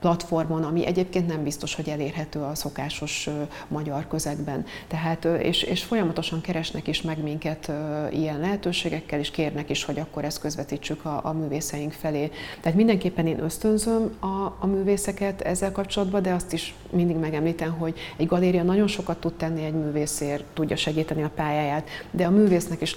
[0.00, 3.28] platformon, ami egyébként nem biztos, hogy elérhető a szokásos
[3.68, 4.64] magyar közegben.
[4.86, 7.72] Tehát, és, és folyamatosan keresnek is meg minket
[8.10, 12.30] ilyen lehetőségekkel, és kérnek is, hogy akkor ezt közvetítsük a, a művészeink felé.
[12.60, 17.98] Tehát mindenképpen én ösztönzöm a, a művészeket ezzel kapcsolatban, de azt is mindig megemlítem, hogy
[18.16, 22.80] egy galéria nagyon sokat tud tenni egy művészért, tudja segíteni a pályáját, de a művésznek
[22.80, 22.96] is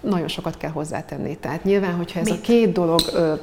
[0.00, 1.36] nagyon sokat kell hozzátenni.
[1.36, 2.38] Tehát nyilván, hogyha ez Mit?
[2.38, 3.00] a két dolog...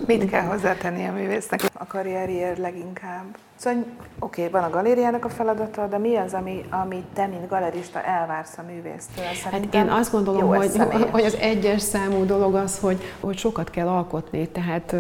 [0.08, 3.38] Mit kell hozzátenni a művésznek a karrierjér leginkább?
[3.58, 3.86] Szóval
[4.20, 8.02] oké, okay, van a galériának a feladata, de mi az, ami, ami te, mint galerista
[8.04, 9.26] elvársz a művésztől?
[9.52, 10.72] hát én azt gondolom, hogy,
[11.12, 14.96] hogy az egyes számú dolog az, hogy, hogy sokat kell alkotni, tehát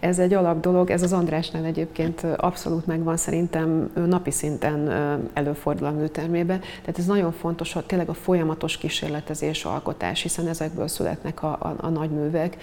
[0.00, 4.90] ez egy alap dolog, ez az Andrásnál egyébként abszolút megvan, szerintem napi szinten
[5.32, 10.88] előfordul a műtermében, tehát ez nagyon fontos, hogy tényleg a folyamatos kísérletezés, alkotás, hiszen ezekből
[10.88, 12.56] születnek a, a, a nagy művek.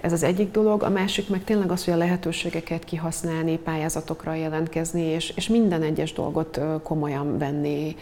[0.00, 4.93] Ez az egyik dolog, a másik meg tényleg az, hogy a lehetőségeket kihasználni, pályázatokra jelentkezni,
[4.94, 7.96] dolgozni, és, és minden egyes dolgot komolyan venni,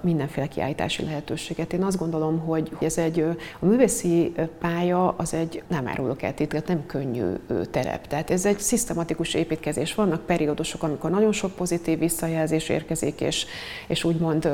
[0.00, 1.72] mindenféle kiállítási lehetőséget.
[1.72, 3.20] Én azt gondolom, hogy ez egy,
[3.60, 7.24] a művészi pálya az egy, nem árulok el titket, nem könnyű
[7.70, 8.06] terep.
[8.06, 9.94] Tehát ez egy szisztematikus építkezés.
[9.94, 13.46] Vannak periódusok, amikor nagyon sok pozitív visszajelzés érkezik, és,
[13.88, 14.50] és úgymond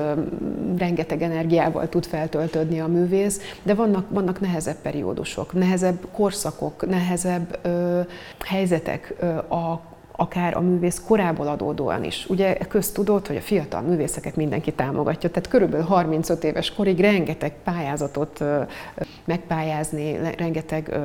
[0.78, 8.00] rengeteg energiával tud feltöltődni a művész, de vannak, vannak nehezebb periódusok, nehezebb korszakok, nehezebb ö,
[8.44, 12.26] helyzetek ö, a akár a művész korából adódóan is.
[12.28, 18.44] Ugye köztudott, hogy a fiatal művészeket mindenki támogatja, tehát körülbelül 35 éves korig rengeteg pályázatot
[19.24, 20.98] megpályázni, rengeteg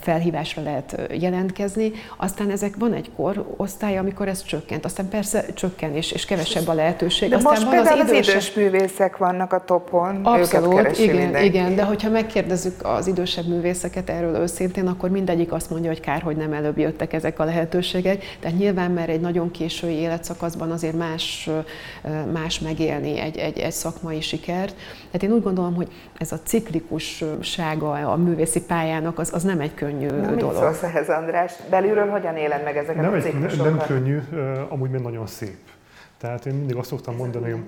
[0.00, 6.12] felhívásra lehet jelentkezni, aztán ezek van egy korosztály, amikor ez csökkent, aztán persze csökken és,
[6.12, 7.28] és kevesebb a lehetőség.
[7.28, 8.36] De aztán most van például az, idősebb...
[8.36, 11.46] az idős művészek vannak a topon, Abszolút, igen, mindenki.
[11.46, 16.22] igen, de hogyha megkérdezzük az idősebb művészeket erről őszintén, akkor mindegyik azt mondja, hogy kár,
[16.22, 20.96] hogy nem előbb jöttek ezek a lehetőségek, tehát nyilván, mert egy nagyon késői életszakaszban azért
[20.96, 21.50] más,
[22.32, 24.74] más megélni egy, egy, egy szakmai sikert.
[25.10, 25.88] Tehát én úgy gondolom, hogy
[26.18, 30.52] ez a ciklikussága a művészi pályának az, az nem egy könnyű Na, dolog.
[30.52, 31.52] Mit szólsz ehhez, András?
[31.70, 33.64] Belülről hogyan éled meg ezeket nem a ciklusokat?
[33.64, 34.18] Nem, nem könnyű,
[34.68, 35.58] amúgy még nagyon szép.
[36.20, 37.62] Tehát én mindig azt szoktam mondani, hogy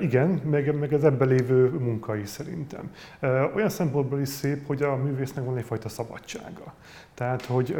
[0.00, 2.90] igen, meg, meg ez ebben lévő munkai szerintem.
[3.54, 6.74] Olyan szempontból is szép, hogy a művésznek van egyfajta szabadsága.
[7.14, 7.76] Tehát, hogy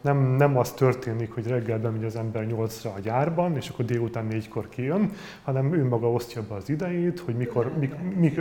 [0.00, 4.26] nem, nem az történik, hogy reggel bemegy az ember 8-ra a gyárban, és akkor délután
[4.30, 8.40] 4-kor kijön, hanem ő maga osztja be az idejét, hogy mikor, mik, mik,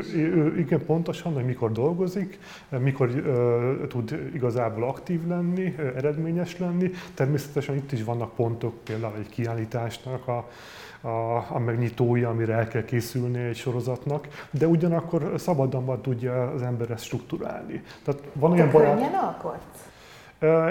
[0.57, 6.91] igen pontosan, hogy mikor dolgozik, mikor uh, tud igazából aktív lenni, eredményes lenni.
[7.13, 10.49] Természetesen itt is vannak pontok, például egy kiállításnak a,
[11.01, 16.91] a, a megnyitója, amire el kell készülni egy sorozatnak, de ugyanakkor szabadabban tudja az ember
[16.91, 17.83] ezt strukturálni.
[18.03, 18.93] Tehát van olyan barát...
[18.93, 19.88] könnyen alkotsz?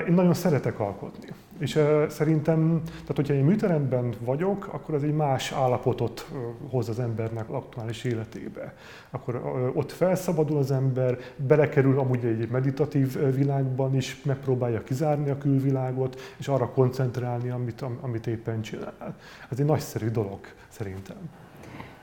[0.07, 1.29] Én nagyon szeretek alkotni.
[1.59, 6.31] És szerintem, tehát hogyha én műteremben vagyok, akkor az egy más állapotot
[6.71, 8.75] hoz az embernek aktuális életébe.
[9.11, 9.43] Akkor
[9.75, 16.49] ott felszabadul az ember, belekerül amúgy egy meditatív világban is, megpróbálja kizárni a külvilágot, és
[16.49, 19.17] arra koncentrálni, amit, amit éppen csinál.
[19.51, 21.17] Ez egy nagyszerű dolog szerintem.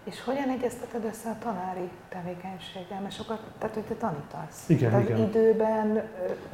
[0.06, 3.02] És hogyan egyezteted össze a tanári tevékenységgel?
[3.02, 4.70] Mert sokat, tehát hogy te tanítasz.
[4.70, 5.20] Igen, tehát igen.
[5.20, 6.04] időben,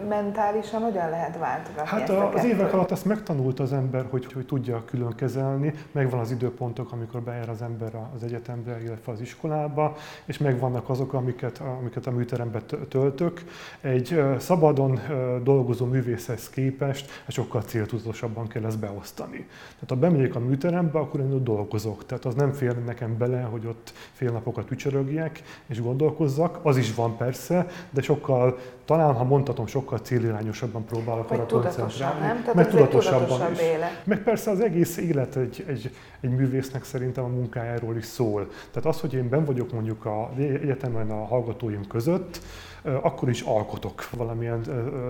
[0.09, 4.83] mentálisan hogyan lehet váltogatni Hát az évek alatt azt megtanult az ember, hogy, hogy tudja
[4.85, 5.73] külön kezelni.
[5.91, 11.13] Megvan az időpontok, amikor bejár az ember az egyetembe, illetve az iskolába, és megvannak azok,
[11.13, 13.43] amiket, amiket a műterembe töltök.
[13.81, 14.99] Egy szabadon
[15.43, 19.47] dolgozó művészhez képest sokkal céltudatosabban kell ezt beosztani.
[19.73, 22.05] Tehát ha bemegyek a műterembe, akkor én ott dolgozok.
[22.05, 26.59] Tehát az nem fér nekem bele, hogy ott fél napokat ücsörögjek és gondolkozzak.
[26.63, 32.19] Az is van persze, de sokkal, talán ha mondhatom, sokkal célirányosabban próbálok arra koncentrálni.
[32.19, 32.39] Nem?
[32.39, 33.59] Tehát meg tudatosabban is.
[33.59, 34.05] Élet.
[34.05, 38.49] Meg persze az egész élet egy, egy, egy művésznek szerintem a munkájáról is szól.
[38.71, 42.41] Tehát az, hogy én ben vagyok mondjuk a egyetemen a hallgatóim között,
[43.01, 44.61] akkor is alkotok valamilyen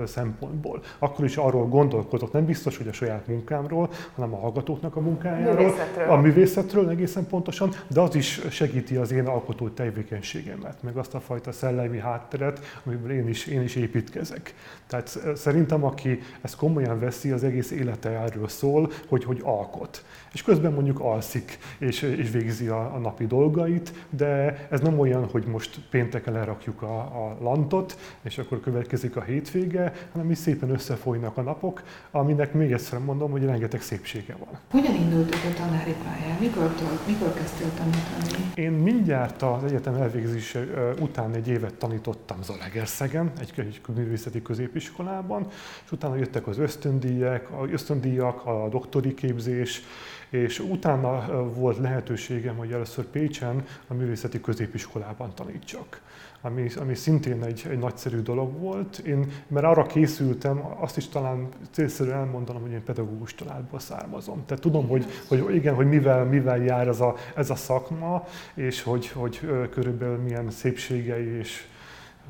[0.06, 0.82] szempontból.
[1.00, 5.56] Akkor is arról gondolkodok, nem biztos, hogy a saját munkámról, hanem a hallgatóknak a munkájáról,
[5.56, 6.10] művészetről.
[6.10, 11.20] a művészetről egészen pontosan, de az is segíti az én alkotó tevékenységemet, meg azt a
[11.20, 14.54] fajta szellemi hátteret, amiből én is, én is építkezek.
[14.88, 20.04] Tehát szerintem, aki ezt komolyan veszi, az egész élete erről szól, hogy, hogy alkot.
[20.34, 25.28] És közben mondjuk alszik, és, és végzi a, a napi dolgait, de ez nem olyan,
[25.32, 30.70] hogy most pénteken lerakjuk a, a frontot, és akkor következik a hétvége, hanem is szépen
[30.70, 34.60] összefolynak a napok, aminek még egyszer mondom, hogy rengeteg szépsége van.
[34.72, 36.38] Hogyan indultok a tanári pályán?
[36.40, 36.72] Mikor,
[37.08, 38.52] mikor kezdtél tanítani?
[38.56, 40.66] Én mindjárt az egyetem elvégzése
[41.00, 45.48] után egy évet tanítottam Zalaegerszegen, egy, egy művészeti középiskolában,
[45.86, 49.82] és utána jöttek az ösztöndíjak, ösztöndíjak, a doktori képzés,
[50.30, 56.02] és utána volt lehetőségem, hogy először Pécsen a művészeti középiskolában tanítsak
[56.42, 58.98] ami, ami szintén egy, egy nagyszerű dolog volt.
[58.98, 64.44] Én, mert arra készültem, azt is talán célszerű elmondanom, hogy én pedagógus családból származom.
[64.46, 68.24] Tehát tudom, hogy, hogy igen, hogy mivel, mivel jár ez a, ez a szakma,
[68.54, 71.66] és hogy, hogy körülbelül milyen szépségei, és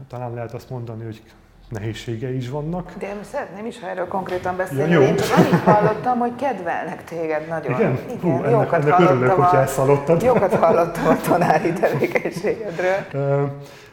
[0.07, 1.21] talán lehet azt mondani, hogy
[1.69, 2.93] nehézségei is vannak.
[2.97, 4.91] De én szeretném is, ha erről konkrétan beszélni.
[4.91, 5.05] Ja, jó.
[5.05, 7.79] Én csak annyit hallottam, hogy kedvelnek téged nagyon.
[7.79, 7.99] Igen?
[8.09, 10.21] Igen Hú, ennek, jókat ennek örülök, a, hogy ezt hallottad.
[10.21, 12.95] Jókat hallottam a tanári tevékenységedről.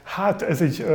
[0.09, 0.87] Hát ez egy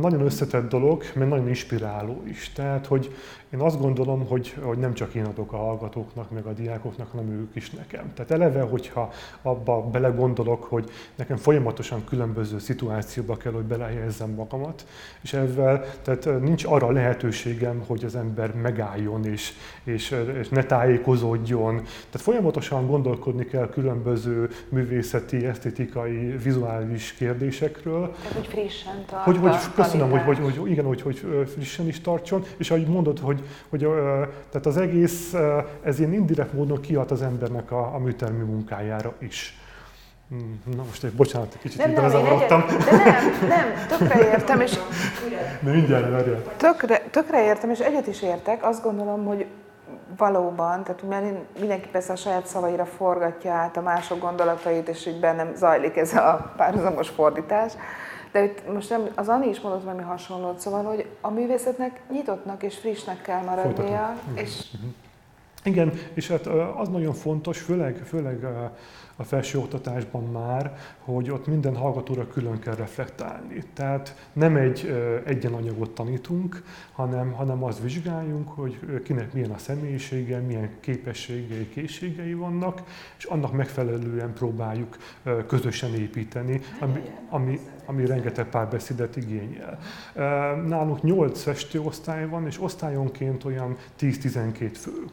[0.00, 2.52] nagyon összetett dolog, mert nagyon inspiráló is.
[2.52, 3.14] Tehát, hogy
[3.52, 7.30] én azt gondolom, hogy, hogy nem csak én adok a hallgatóknak, meg a diákoknak, hanem
[7.30, 8.12] ők is nekem.
[8.14, 9.12] Tehát eleve, hogyha
[9.42, 14.86] abba belegondolok, hogy nekem folyamatosan különböző szituációba kell, hogy belehelyezzem magamat,
[15.22, 19.52] és ezzel tehát nincs arra lehetőségem, hogy az ember megálljon és,
[19.84, 21.74] és, és ne tájékozódjon.
[21.74, 28.14] Tehát folyamatosan gondolkodni kell különböző művészeti, esztétikai, vizuális kérdésekről.
[28.20, 32.00] Tehát, hogy frissen tart hogy, hogy, Köszönöm, hogy, hogy, hogy, igen, hogy, hogy frissen is
[32.00, 33.88] tartson, és ahogy mondod, hogy hogy
[34.50, 35.34] tehát az egész,
[35.82, 39.56] ez ilyen indirekt módon kiad az embernek a, a műtermi munkájára is.
[40.28, 42.64] Hmm, na most egy bocsánat, egy kicsit nem, nem, bezavarodtam.
[42.66, 44.78] De nem, nem, tökre értem, és...
[45.60, 46.42] De mindjárt, várjál.
[46.56, 48.64] Tökre, tökre értem, és egyet is értek.
[48.64, 49.46] Azt gondolom, hogy
[50.16, 51.24] valóban, tehát mert
[51.58, 56.14] mindenki persze a saját szavaira forgatja át a mások gondolatait, és így bennem zajlik ez
[56.14, 57.72] a párhuzamos fordítás.
[58.32, 62.62] De itt most nem, az Ani is mondott valami hasonlót, szóval, hogy a művészetnek nyitottnak
[62.62, 64.18] és frissnek kell maradnia.
[64.34, 64.70] És...
[64.72, 64.88] Mhm.
[65.64, 68.46] Igen, és hát az nagyon fontos, főleg, főleg
[69.16, 73.62] a felsőoktatásban már, hogy ott minden hallgatóra külön kell reflektálni.
[73.72, 74.94] Tehát nem egy
[75.24, 82.82] egyenanyagot tanítunk, hanem, hanem azt vizsgáljunk, hogy kinek milyen a személyisége, milyen képességei, készségei vannak,
[83.18, 84.96] és annak megfelelően próbáljuk
[85.46, 89.78] közösen építeni, ami, ami, ami rengeteg párbeszédet igényel.
[90.66, 95.04] Nálunk 8 festőosztály van, és osztályonként olyan 10-12 fő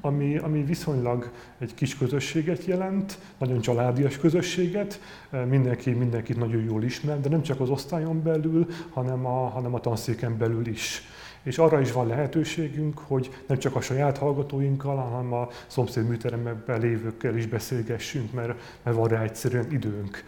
[0.00, 5.00] ami, ami viszonylag egy kis közösséget jelent, nagyon családias közösséget,
[5.48, 9.80] mindenki mindenkit nagyon jól ismer, de nem csak az osztályon belül, hanem a, hanem a
[9.80, 11.02] tanszéken belül is.
[11.42, 16.80] És arra is van lehetőségünk, hogy nem csak a saját hallgatóinkkal, hanem a szomszéd műteremekben
[16.80, 20.24] lévőkkel is beszélgessünk, mert, mert van rá egyszerűen időnk.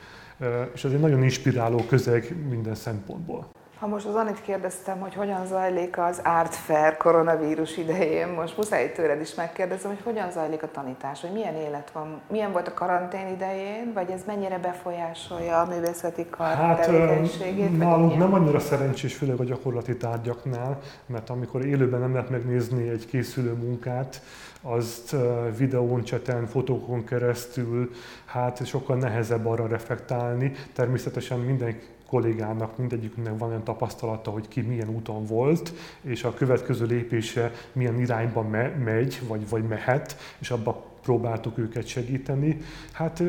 [0.75, 3.51] És ez egy nagyon inspiráló közeg minden szempontból.
[3.81, 8.93] Ha most az Anit kérdeztem, hogy hogyan zajlik az Art Fair koronavírus idején, most muszáj
[8.93, 12.75] tőled is megkérdezem, hogy hogyan zajlik a tanítás, hogy milyen élet van, milyen volt a
[12.75, 17.79] karantén idején, vagy ez mennyire befolyásolja a művészeti kar hát, tevékenységét?
[17.79, 23.07] Nálunk nem annyira szerencsés, főleg a gyakorlati tárgyaknál, mert amikor élőben nem lehet megnézni egy
[23.07, 24.23] készülő munkát,
[24.62, 25.16] azt
[25.57, 27.90] videón, cseten, fotókon keresztül,
[28.25, 30.53] hát sokkal nehezebb arra reflektálni.
[30.73, 36.87] Természetesen minden kollégának, mindegyikünknek van olyan tapasztalata, hogy ki milyen úton volt, és a következő
[36.87, 42.61] lépése milyen irányba me- megy, vagy, vagy mehet, és abba próbáltuk őket segíteni.
[42.92, 43.23] Hát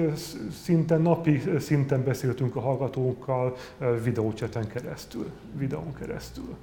[0.64, 3.56] szinte napi szinten beszéltünk a hallgatókkal
[4.04, 6.56] videócseten keresztül, videón keresztül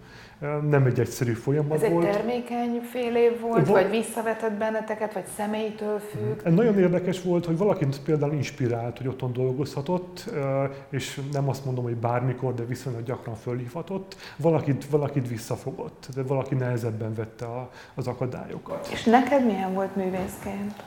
[0.69, 2.05] nem egy egyszerű folyamat Ez volt.
[2.05, 6.53] egy termékeny fél év volt, volt, vagy visszavetett benneteket, vagy személytől függ?
[6.53, 10.31] Nagyon érdekes volt, hogy valakit például inspirált, hogy otthon dolgozhatott,
[10.91, 14.17] és nem azt mondom, hogy bármikor, de viszonylag gyakran fölhívhatott.
[14.37, 18.89] Valakit, valakit visszafogott, de valaki nehezebben vette a, az akadályokat.
[18.93, 20.83] És neked milyen volt művészként?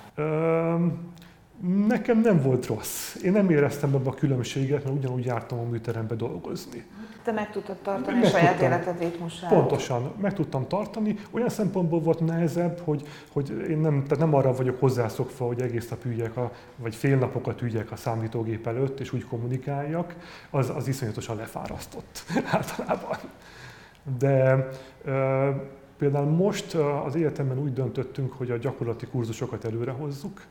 [1.87, 3.15] Nekem nem volt rossz.
[3.23, 6.85] Én nem éreztem ebbe a különbséget, mert ugyanúgy jártam a műterembe dolgozni.
[7.23, 9.49] Te meg tudtad tartani meg a saját tudtam, életed ritmusát.
[9.49, 11.15] Pontosan, meg tudtam tartani.
[11.31, 15.89] Olyan szempontból volt nehezebb, hogy, hogy én nem, tehát nem arra vagyok hozzászokva, hogy egész
[15.89, 20.15] nap üljek, a, vagy fél napokat üljek a számítógép előtt, és úgy kommunikáljak,
[20.49, 22.23] az, az iszonyatosan lefárasztott
[22.55, 23.17] általában.
[24.19, 24.69] De
[25.03, 25.49] ö,
[25.97, 26.73] például most
[27.05, 30.41] az életemben úgy döntöttünk, hogy a gyakorlati kurzusokat előre hozzuk,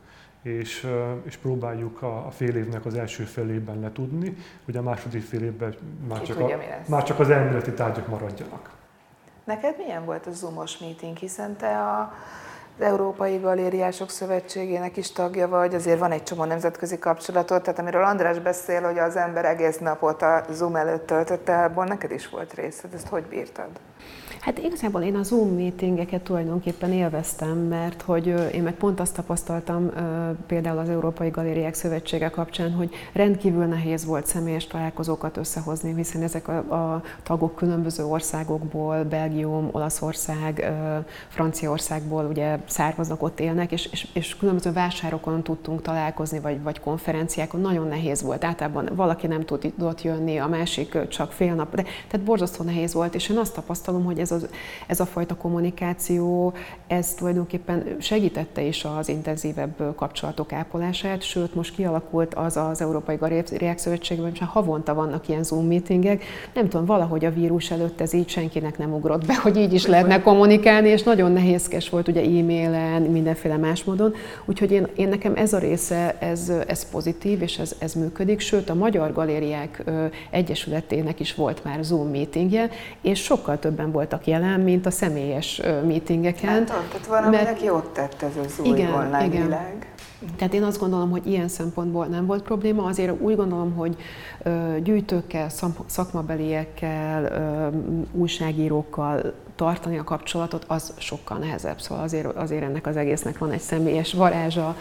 [0.43, 0.87] és,
[1.23, 5.75] és próbáljuk a, a fél évnek az első felében letudni, hogy a második fél évben
[6.09, 8.71] már, csak, tudja, a, már csak az elméleti tárgyak maradjanak.
[9.45, 12.13] Neked milyen volt a Zoomos meeting, hiszen te a
[12.81, 18.05] az Európai Galériások Szövetségének is tagja vagy, azért van egy csomó nemzetközi kapcsolatot, tehát amiről
[18.05, 22.55] András beszél, hogy az ember egész napot a Zoom előtt töltötte, abból neked is volt
[22.55, 23.69] részed, ezt hogy bírtad?
[24.41, 29.91] Hát igazából én a Zoom meetingeket tulajdonképpen élveztem, mert hogy én meg pont azt tapasztaltam
[30.47, 36.49] például az Európai Galériák Szövetsége kapcsán, hogy rendkívül nehéz volt személyes találkozókat összehozni, hiszen ezek
[36.49, 40.73] a, a tagok különböző országokból, Belgium, Olaszország,
[41.29, 47.61] Franciaországból ugye származnak, ott élnek, és, és, és különböző vásárokon tudtunk találkozni, vagy, vagy konferenciákon.
[47.61, 48.45] Nagyon nehéz volt.
[48.45, 51.75] Általában valaki nem tudott jönni, a másik csak fél nap.
[51.75, 54.47] De, tehát borzasztó nehéz volt, és én azt tapasztalom, hogy ez, az,
[54.87, 56.53] ez a fajta kommunikáció,
[56.87, 63.19] ez tulajdonképpen segítette is az intenzívebb kapcsolatok ápolását, sőt most kialakult az az Európai
[63.77, 66.25] Szövetségben, hogy havonta vannak ilyen Zoom meetingek.
[66.55, 69.87] Nem tudom, valahogy a vírus előtt ez így senkinek nem ugrott be, hogy így is
[69.87, 74.15] lehetne kommunikálni, és nagyon nehézkes volt ugye e-mailen, mindenféle más módon.
[74.45, 78.41] Úgyhogy én, én nekem ez a része, ez, ez pozitív, és ez, ez működik.
[78.41, 79.85] Sőt, a Magyar Galériák
[80.31, 86.51] Egyesületének is volt már Zoom meetingje, és sokkal többen voltak jelen, mint a személyes meetingeken.
[86.51, 89.43] Hát, tehát valaminek mert, jót tett ez az új igen, online igen.
[89.43, 89.91] világ.
[90.37, 93.97] Tehát én azt gondolom, hogy ilyen szempontból nem volt probléma, azért úgy gondolom, hogy
[94.83, 95.49] gyűjtőkkel,
[95.87, 97.33] szakmabeliekkel,
[98.13, 101.81] újságírókkal tartani a kapcsolatot, az sokkal nehezebb.
[101.81, 104.77] Szóval azért, azért ennek az egésznek van egy személyes varázsa.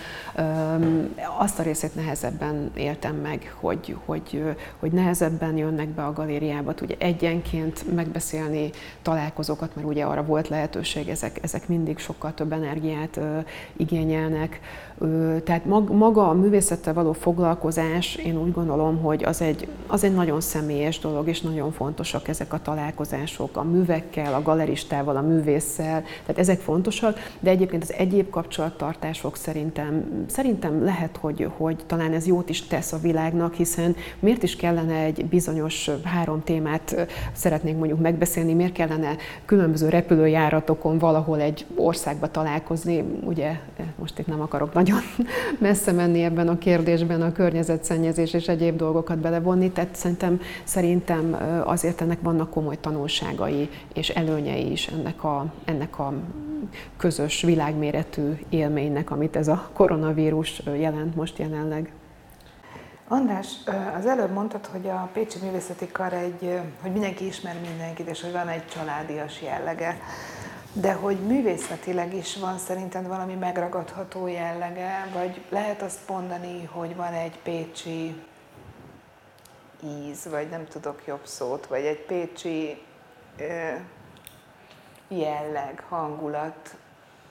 [1.40, 4.44] Azt a részét nehezebben éltem meg, hogy, hogy,
[4.80, 8.70] hogy nehezebben jönnek be a galériába, ugye egyenként megbeszélni
[9.02, 13.20] találkozókat, mert ugye arra volt lehetőség, ezek, ezek mindig sokkal több energiát
[13.78, 14.60] igényelnek.
[15.44, 20.42] Tehát maga a művészettel való foglalkozás, én úgy gondolom, hogy az egy, az egy nagyon
[20.42, 26.38] személyes dolog, és nagyon fontosak ezek a találkozások a művekkel, a galeristával, a művésszel, tehát
[26.38, 32.50] ezek fontosak, de egyébként az egyéb kapcsolattartások szerintem, szerintem lehet, hogy, hogy talán ez jót
[32.50, 38.54] is tesz a világnak, hiszen miért is kellene egy bizonyos három témát szeretnénk mondjuk megbeszélni,
[38.54, 39.16] miért kellene
[39.46, 43.60] különböző repülőjáratokon valahol egy országba találkozni, ugye
[43.96, 45.00] most itt nem akarok nagyon
[45.60, 52.02] messze menni ebben a kérdésben, a környezetszennyezés és egyéb dolgokat belevonni, tehát szerintem, szerintem azért
[52.02, 56.14] ennek vannak komoly tanulságai és előnyei is ennek a, ennek a
[56.98, 61.92] közös világméretű élménynek, amit ez a koronavírus jelent most jelenleg.
[63.08, 63.48] András,
[63.98, 68.32] az előbb mondtad, hogy a Pécsi Művészeti Kar egy, hogy mindenki ismer mindenkit, és hogy
[68.32, 70.00] van egy családias jellege.
[70.74, 77.14] De hogy művészetileg is van szerinted valami megragadható jellege, vagy lehet azt mondani, hogy van
[77.14, 78.16] egy pécsi
[79.84, 82.82] íz, vagy nem tudok jobb szót, vagy egy pécsi
[85.10, 86.76] jelleg, hangulat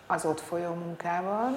[0.06, 1.56] az ott folyó munkával,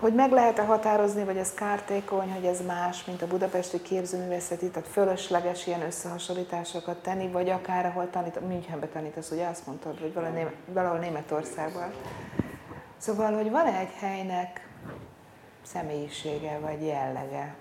[0.00, 4.88] hogy meg lehet-e határozni, vagy ez kártékony, hogy ez más, mint a budapesti képzőművészeti, tehát
[4.88, 10.36] fölösleges ilyen összehasonlításokat tenni, vagy akár ahol tanít, Münchenbe tanítasz, ugye azt mondtad, hogy valahol,
[10.36, 11.92] Német, valahol Németországban.
[12.96, 14.68] Szóval, hogy van-e egy helynek
[15.62, 17.54] személyisége vagy jellege?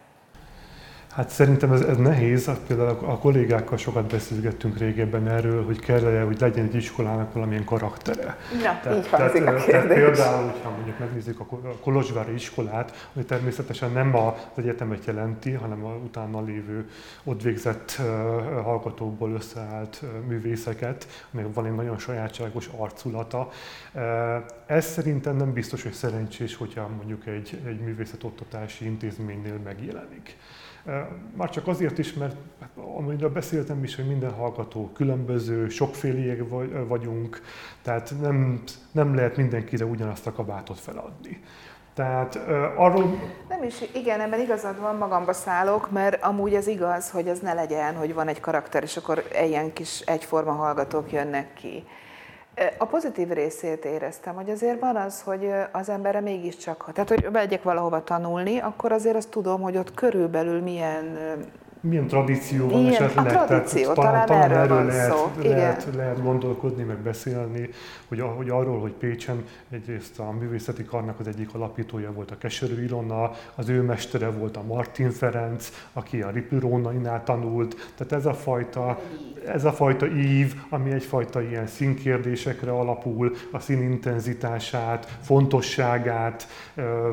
[1.16, 6.40] Hát szerintem ez, ez nehéz, például a kollégákkal sokat beszélgettünk régebben erről, hogy kell-e, hogy
[6.40, 8.38] legyen egy iskolának valamilyen karaktere.
[8.54, 9.66] Na, tehát, így tehát, a kérdés.
[9.66, 11.46] Tehát például, hogyha mondjuk megnézzük a
[11.82, 16.90] Kolozsvári iskolát, ami természetesen nem az egyetemet jelenti, hanem a utána lévő
[17.24, 18.02] ott végzett
[18.64, 23.50] hallgatókból összeállt művészeket, meg van egy nagyon sajátságos arculata.
[24.66, 30.36] Ez szerintem nem biztos, hogy szerencsés, hogyha mondjuk egy, egy művészetoktatási intézménynél megjelenik.
[31.36, 36.44] Már csak azért is, mert hát, amiről beszéltem is, hogy minden hallgató különböző, sokféliek
[36.88, 37.42] vagyunk,
[37.82, 41.44] tehát nem, nem lehet mindenkire ugyanazt a kabátot feladni.
[41.94, 43.20] Tehát uh, arról...
[43.50, 47.54] Nem is, igen, ebben igazad van, magamba szállok, mert amúgy ez igaz, hogy ez ne
[47.54, 51.84] legyen, hogy van egy karakter, és akkor ilyen kis egyforma hallgatók jönnek ki.
[52.78, 57.64] A pozitív részét éreztem, hogy azért van az, hogy az emberre mégiscsak, tehát hogy megyek
[57.64, 61.18] valahova tanulni, akkor azért azt tudom, hogy ott körülbelül milyen
[61.84, 63.36] milyen tradíció van Ilyen, esetleg?
[63.36, 65.32] A tradíció, tehát, talán, talán erről, erről van lehet, szó.
[65.42, 65.96] Lehet, Igen.
[65.96, 67.70] lehet gondolkodni, meg beszélni,
[68.08, 72.84] hogy, hogy arról, hogy Pécsen egyrészt a művészeti karnak az egyik alapítója volt a Keserű
[72.84, 78.34] Ilona, az ő mestere volt a Martin Ferenc, aki a Ripirónainál tanult, tehát ez a
[78.34, 79.00] fajta,
[79.48, 86.48] ez a fajta ív, ami egyfajta ilyen színkérdésekre alapul, a szín intenzitását, fontosságát,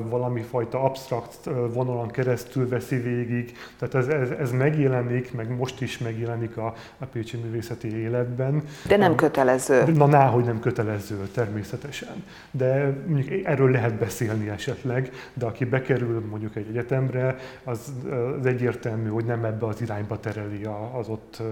[0.08, 5.98] valami fajta absztrakt vonalon keresztül veszi végig, tehát ez, ez, ez megjelenik, meg most is
[5.98, 8.62] megjelenik a, a Pécsi művészeti életben.
[8.86, 9.84] De nem kötelező.
[9.84, 12.24] Na, náhogy nem kötelező, természetesen.
[12.50, 17.92] De mondjuk erről lehet beszélni esetleg, de aki bekerül mondjuk egy egyetemre, az,
[18.40, 20.66] az egyértelmű, hogy nem ebbe az irányba tereli
[20.98, 21.42] az ott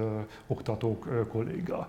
[0.46, 1.88] oktatók uh, kolléga,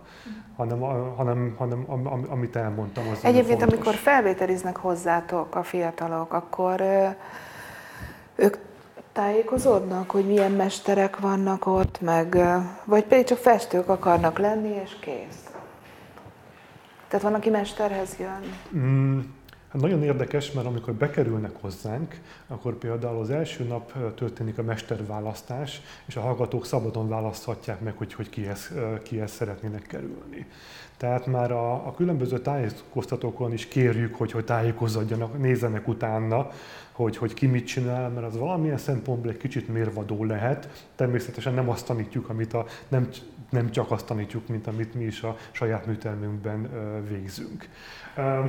[0.56, 0.80] hanem,
[1.16, 3.04] hanem, hanem am, amit elmondtam.
[3.12, 6.84] Az Egyébként, amikor felvételiznek hozzátok a fiatalok, akkor
[8.36, 8.56] ők
[9.14, 12.38] tájékozódnak, hogy milyen mesterek vannak ott, meg,
[12.86, 15.50] vagy pedig csak festők akarnak lenni, és kész.
[17.08, 18.42] Tehát van, aki mesterhez jön?
[18.76, 19.20] Mm,
[19.72, 25.82] hát nagyon érdekes, mert amikor bekerülnek hozzánk, akkor például az első nap történik a mesterválasztás,
[26.06, 28.72] és a hallgatók szabadon választhatják meg, hogy, hogy kihez,
[29.04, 30.46] kihez szeretnének kerülni.
[30.98, 36.50] Tehát már a, a különböző tájékoztatókon is kérjük, hogy, hogy tájékozódjanak, nézzenek utána,
[37.04, 40.88] hogy, hogy ki mit csinál, mert az valamilyen szempontból egy kicsit mérvadó lehet.
[40.96, 43.10] Természetesen nem azt tanítjuk, amit a, nem,
[43.50, 46.70] nem csak azt tanítjuk, mint amit mi is a saját műtermünkben
[47.10, 47.68] végzünk.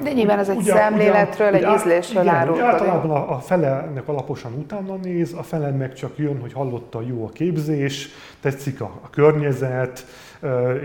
[0.02, 2.62] De nyilván ez egy ugye, szemléletről, ugye, egy ízlésről árul.
[2.62, 7.24] Általában a, a felenek alaposan utána néz, a fele meg csak jön, hogy hallotta jó
[7.24, 8.08] a képzés,
[8.40, 10.06] tetszik a, a környezet,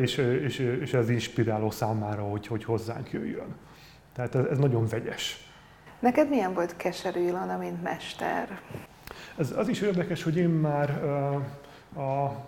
[0.01, 3.55] és, és, és ez inspiráló számára, hogy, hogy hozzánk jöjjön.
[4.15, 5.45] Tehát ez, ez nagyon vegyes.
[5.99, 8.61] Neked milyen volt Keserű Ilona, mint mester?
[9.37, 10.89] Ez az is érdekes, hogy én már
[11.97, 12.45] a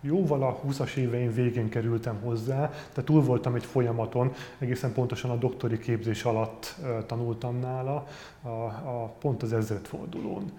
[0.00, 5.36] jóval a 20-as éveim végén kerültem hozzá, tehát túl voltam egy folyamaton, egészen pontosan a
[5.36, 6.76] doktori képzés alatt
[7.06, 8.06] tanultam nála,
[8.42, 10.52] a, a pont az ezredfordulón.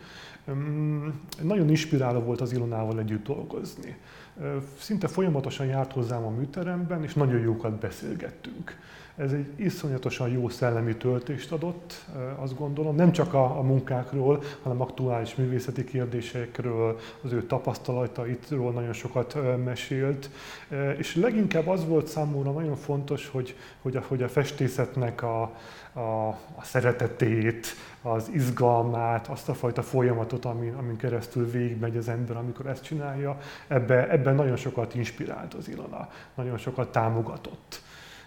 [1.42, 3.98] Nagyon inspiráló volt az Ilonával együtt dolgozni.
[4.80, 8.78] Szinte folyamatosan járt hozzám a műteremben, és nagyon jókat beszélgettünk.
[9.16, 12.06] Ez egy iszonyatosan jó szellemi töltést adott,
[12.36, 18.94] azt gondolom, nem csak a, a munkákról, hanem aktuális művészeti kérdésekről, az ő tapasztalataitról nagyon
[18.94, 20.30] sokat mesélt,
[20.98, 25.42] és leginkább az volt számomra nagyon fontos, hogy, hogy, a, hogy a festészetnek a,
[25.94, 27.68] a, a szeretetét,
[28.02, 33.38] az izgalmát, azt a fajta folyamatot, amin, amin keresztül végigmegy az ember, amikor ezt csinálja,
[33.68, 37.82] ebben ebbe nagyon sokat inspirált az Ilona, nagyon sokat támogatott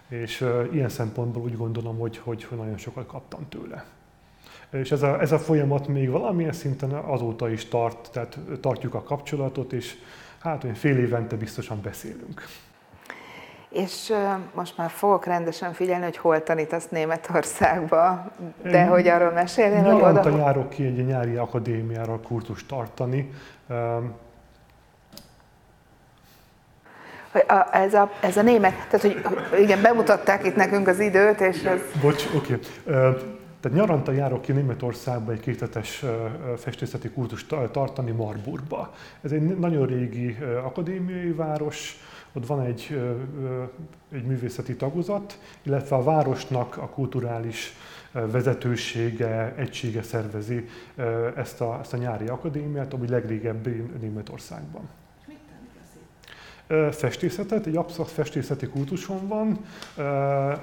[0.08, 3.84] és uh, ilyen szempontból úgy gondolom, hogy, hogy, nagyon sokat kaptam tőle.
[4.70, 9.02] És ez a, ez a folyamat még valamilyen szinten azóta is tart, tehát tartjuk a
[9.02, 9.94] kapcsolatot, és
[10.40, 12.42] hát olyan fél évente biztosan beszélünk.
[13.68, 14.16] És uh,
[14.54, 18.32] most már fogok rendesen figyelni, hogy hol tanítasz Németországba,
[18.62, 20.36] de Én hogy arról mesélni, hogy oda...
[20.36, 23.30] járok ki egy nyári akadémiára kurtus tartani.
[27.34, 31.40] Hogy a, ez, a, ez a német, tehát hogy igen, bemutatták itt nekünk az időt,
[31.40, 31.80] és ez...
[32.00, 32.54] Bocs, oké.
[32.54, 32.66] Okay.
[33.60, 36.04] Tehát nyaranta járok ki Németországba egy kétetes
[36.56, 38.94] festészeti kurtus tartani Marburgba.
[39.22, 41.98] Ez egy nagyon régi akadémiai város,
[42.32, 43.00] ott van egy,
[44.12, 47.76] egy művészeti tagozat, illetve a városnak a kulturális
[48.12, 50.68] vezetősége, egysége szervezi
[51.36, 54.88] ezt a, ezt a nyári akadémiát, ami legrégebbi Németországban
[56.90, 59.58] festészetet, egy abszolút festészeti kultuson van,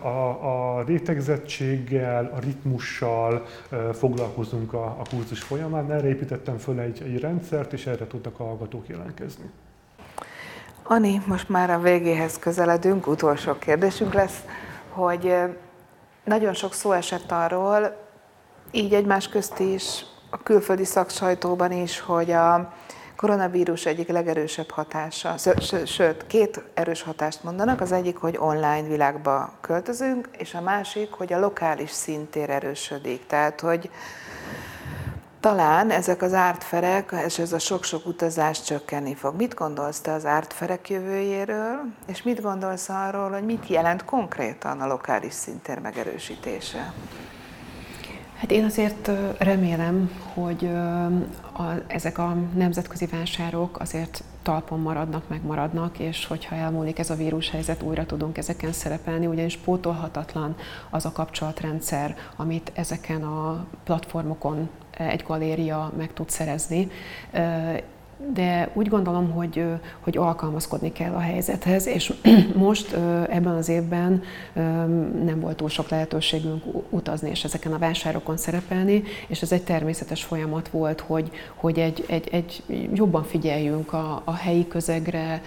[0.02, 3.46] a, a rétegzettséggel, a ritmussal
[3.94, 8.44] foglalkozunk a, a kultus folyamán, erre építettem föl egy, egy rendszert, és erre tudnak a
[8.44, 9.50] hallgatók jelentkezni.
[10.84, 14.44] Ani, most már a végéhez közeledünk, utolsó kérdésünk lesz,
[14.90, 15.36] hogy
[16.24, 17.98] nagyon sok szó esett arról,
[18.72, 22.74] így egymás közt is, a külföldi szaksajtóban is, hogy a,
[23.22, 25.36] koronavírus egyik legerősebb hatása,
[25.86, 31.34] sőt, két erős hatást mondanak, az egyik, hogy online világba költözünk, és a másik, hogy
[31.34, 33.26] a lokális szintér erősödik.
[33.28, 33.90] Tehát, hogy
[35.40, 39.36] talán ezek az ártferek, és ez a sok-sok utazás csökkenni fog.
[39.36, 44.88] Mit gondolsz te az ártferek jövőjéről, és mit gondolsz arról, hogy mit jelent konkrétan a
[44.88, 46.94] lokális szintér megerősítése?
[48.42, 50.70] Hát én azért remélem, hogy
[51.54, 57.82] a, ezek a nemzetközi vásárok azért talpon maradnak, megmaradnak, és hogyha elmúlik ez a vírushelyzet,
[57.82, 60.56] újra tudunk ezeken szerepelni, ugyanis pótolhatatlan
[60.90, 66.92] az a kapcsolatrendszer, amit ezeken a platformokon egy galéria meg tud szerezni
[68.34, 69.66] de úgy gondolom, hogy,
[70.00, 72.14] hogy alkalmazkodni kell a helyzethez, és
[72.56, 72.94] most
[73.30, 74.24] ebben az évben
[75.24, 80.24] nem volt túl sok lehetőségünk utazni és ezeken a vásárokon szerepelni, és ez egy természetes
[80.24, 82.64] folyamat volt, hogy, hogy egy, egy, egy
[82.94, 85.42] jobban figyeljünk a, a helyi közegre,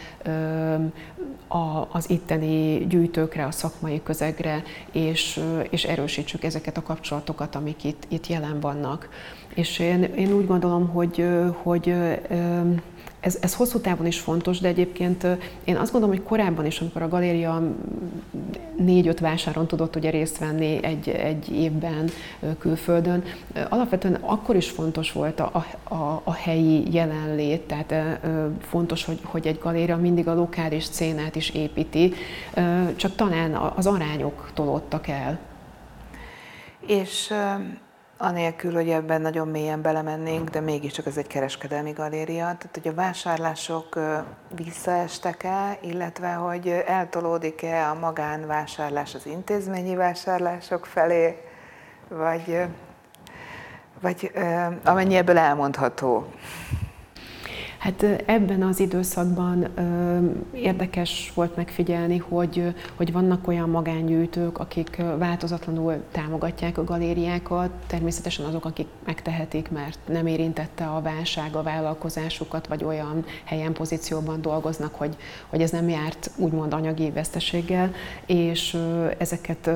[1.49, 4.63] a, az itteni gyűjtőkre, a szakmai közegre,
[4.93, 9.09] és, és erősítsük ezeket a kapcsolatokat, amik itt, itt jelen vannak.
[9.55, 11.27] És én, én úgy gondolom, hogy,
[11.63, 11.95] hogy
[13.25, 15.27] ez, ez hosszú távon is fontos, de egyébként
[15.65, 17.63] én azt gondolom, hogy korábban is, amikor a galéria
[18.77, 22.11] négy-öt vásáron tudott ugye részt venni egy, egy évben
[22.59, 23.23] külföldön,
[23.69, 28.21] alapvetően akkor is fontos volt a, a, a helyi jelenlét, tehát
[28.61, 32.13] fontos, hogy, hogy egy galéria mindig a lokális szénát is építi,
[32.97, 35.39] csak talán az arányok tolódtak el.
[36.87, 37.33] És
[38.25, 42.95] Anélkül, hogy ebben nagyon mélyen belemennénk, de mégiscsak ez egy kereskedelmi galéria, tehát hogy a
[42.95, 43.99] vásárlások
[44.55, 51.39] visszaestek-e, illetve hogy eltolódik-e a magánvásárlás az intézményi vásárlások felé,
[52.09, 52.61] vagy,
[54.01, 54.33] vagy
[54.85, 56.27] amennyi ebből elmondható.
[57.85, 59.69] Hát ebben az időszakban
[60.53, 68.65] érdekes volt megfigyelni, hogy, hogy vannak olyan magángyűjtők, akik változatlanul támogatják a galériákat, természetesen azok,
[68.65, 75.17] akik megtehetik, mert nem érintette a válság a vállalkozásukat, vagy olyan helyen, pozícióban dolgoznak, hogy,
[75.49, 77.93] hogy ez nem járt úgymond anyagi veszteséggel,
[78.27, 78.79] és
[79.19, 79.71] ezeket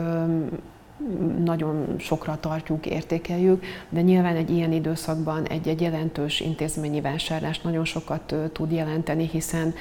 [1.45, 8.35] nagyon sokra tartjuk, értékeljük, de nyilván egy ilyen időszakban egy-egy jelentős intézményi vásárlás nagyon sokat
[8.53, 9.75] tud jelenteni, hiszen,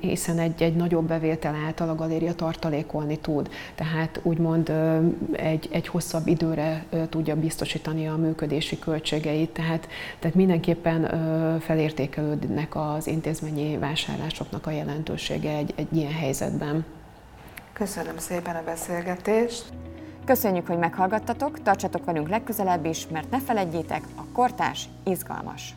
[0.00, 3.48] hiszen egy, egy nagyobb bevétel által a galéria tartalékolni tud.
[3.74, 4.72] Tehát úgymond
[5.32, 11.08] egy, egy hosszabb időre tudja biztosítani a működési költségeit, tehát, tehát mindenképpen
[11.60, 16.84] felértékelődnek az intézményi vásárlásoknak a jelentősége egy, egy ilyen helyzetben.
[17.72, 19.64] Köszönöm szépen a beszélgetést!
[20.32, 25.74] Köszönjük, hogy meghallgattatok, tartsatok velünk legközelebb is, mert ne feledjétek, a kortás izgalmas.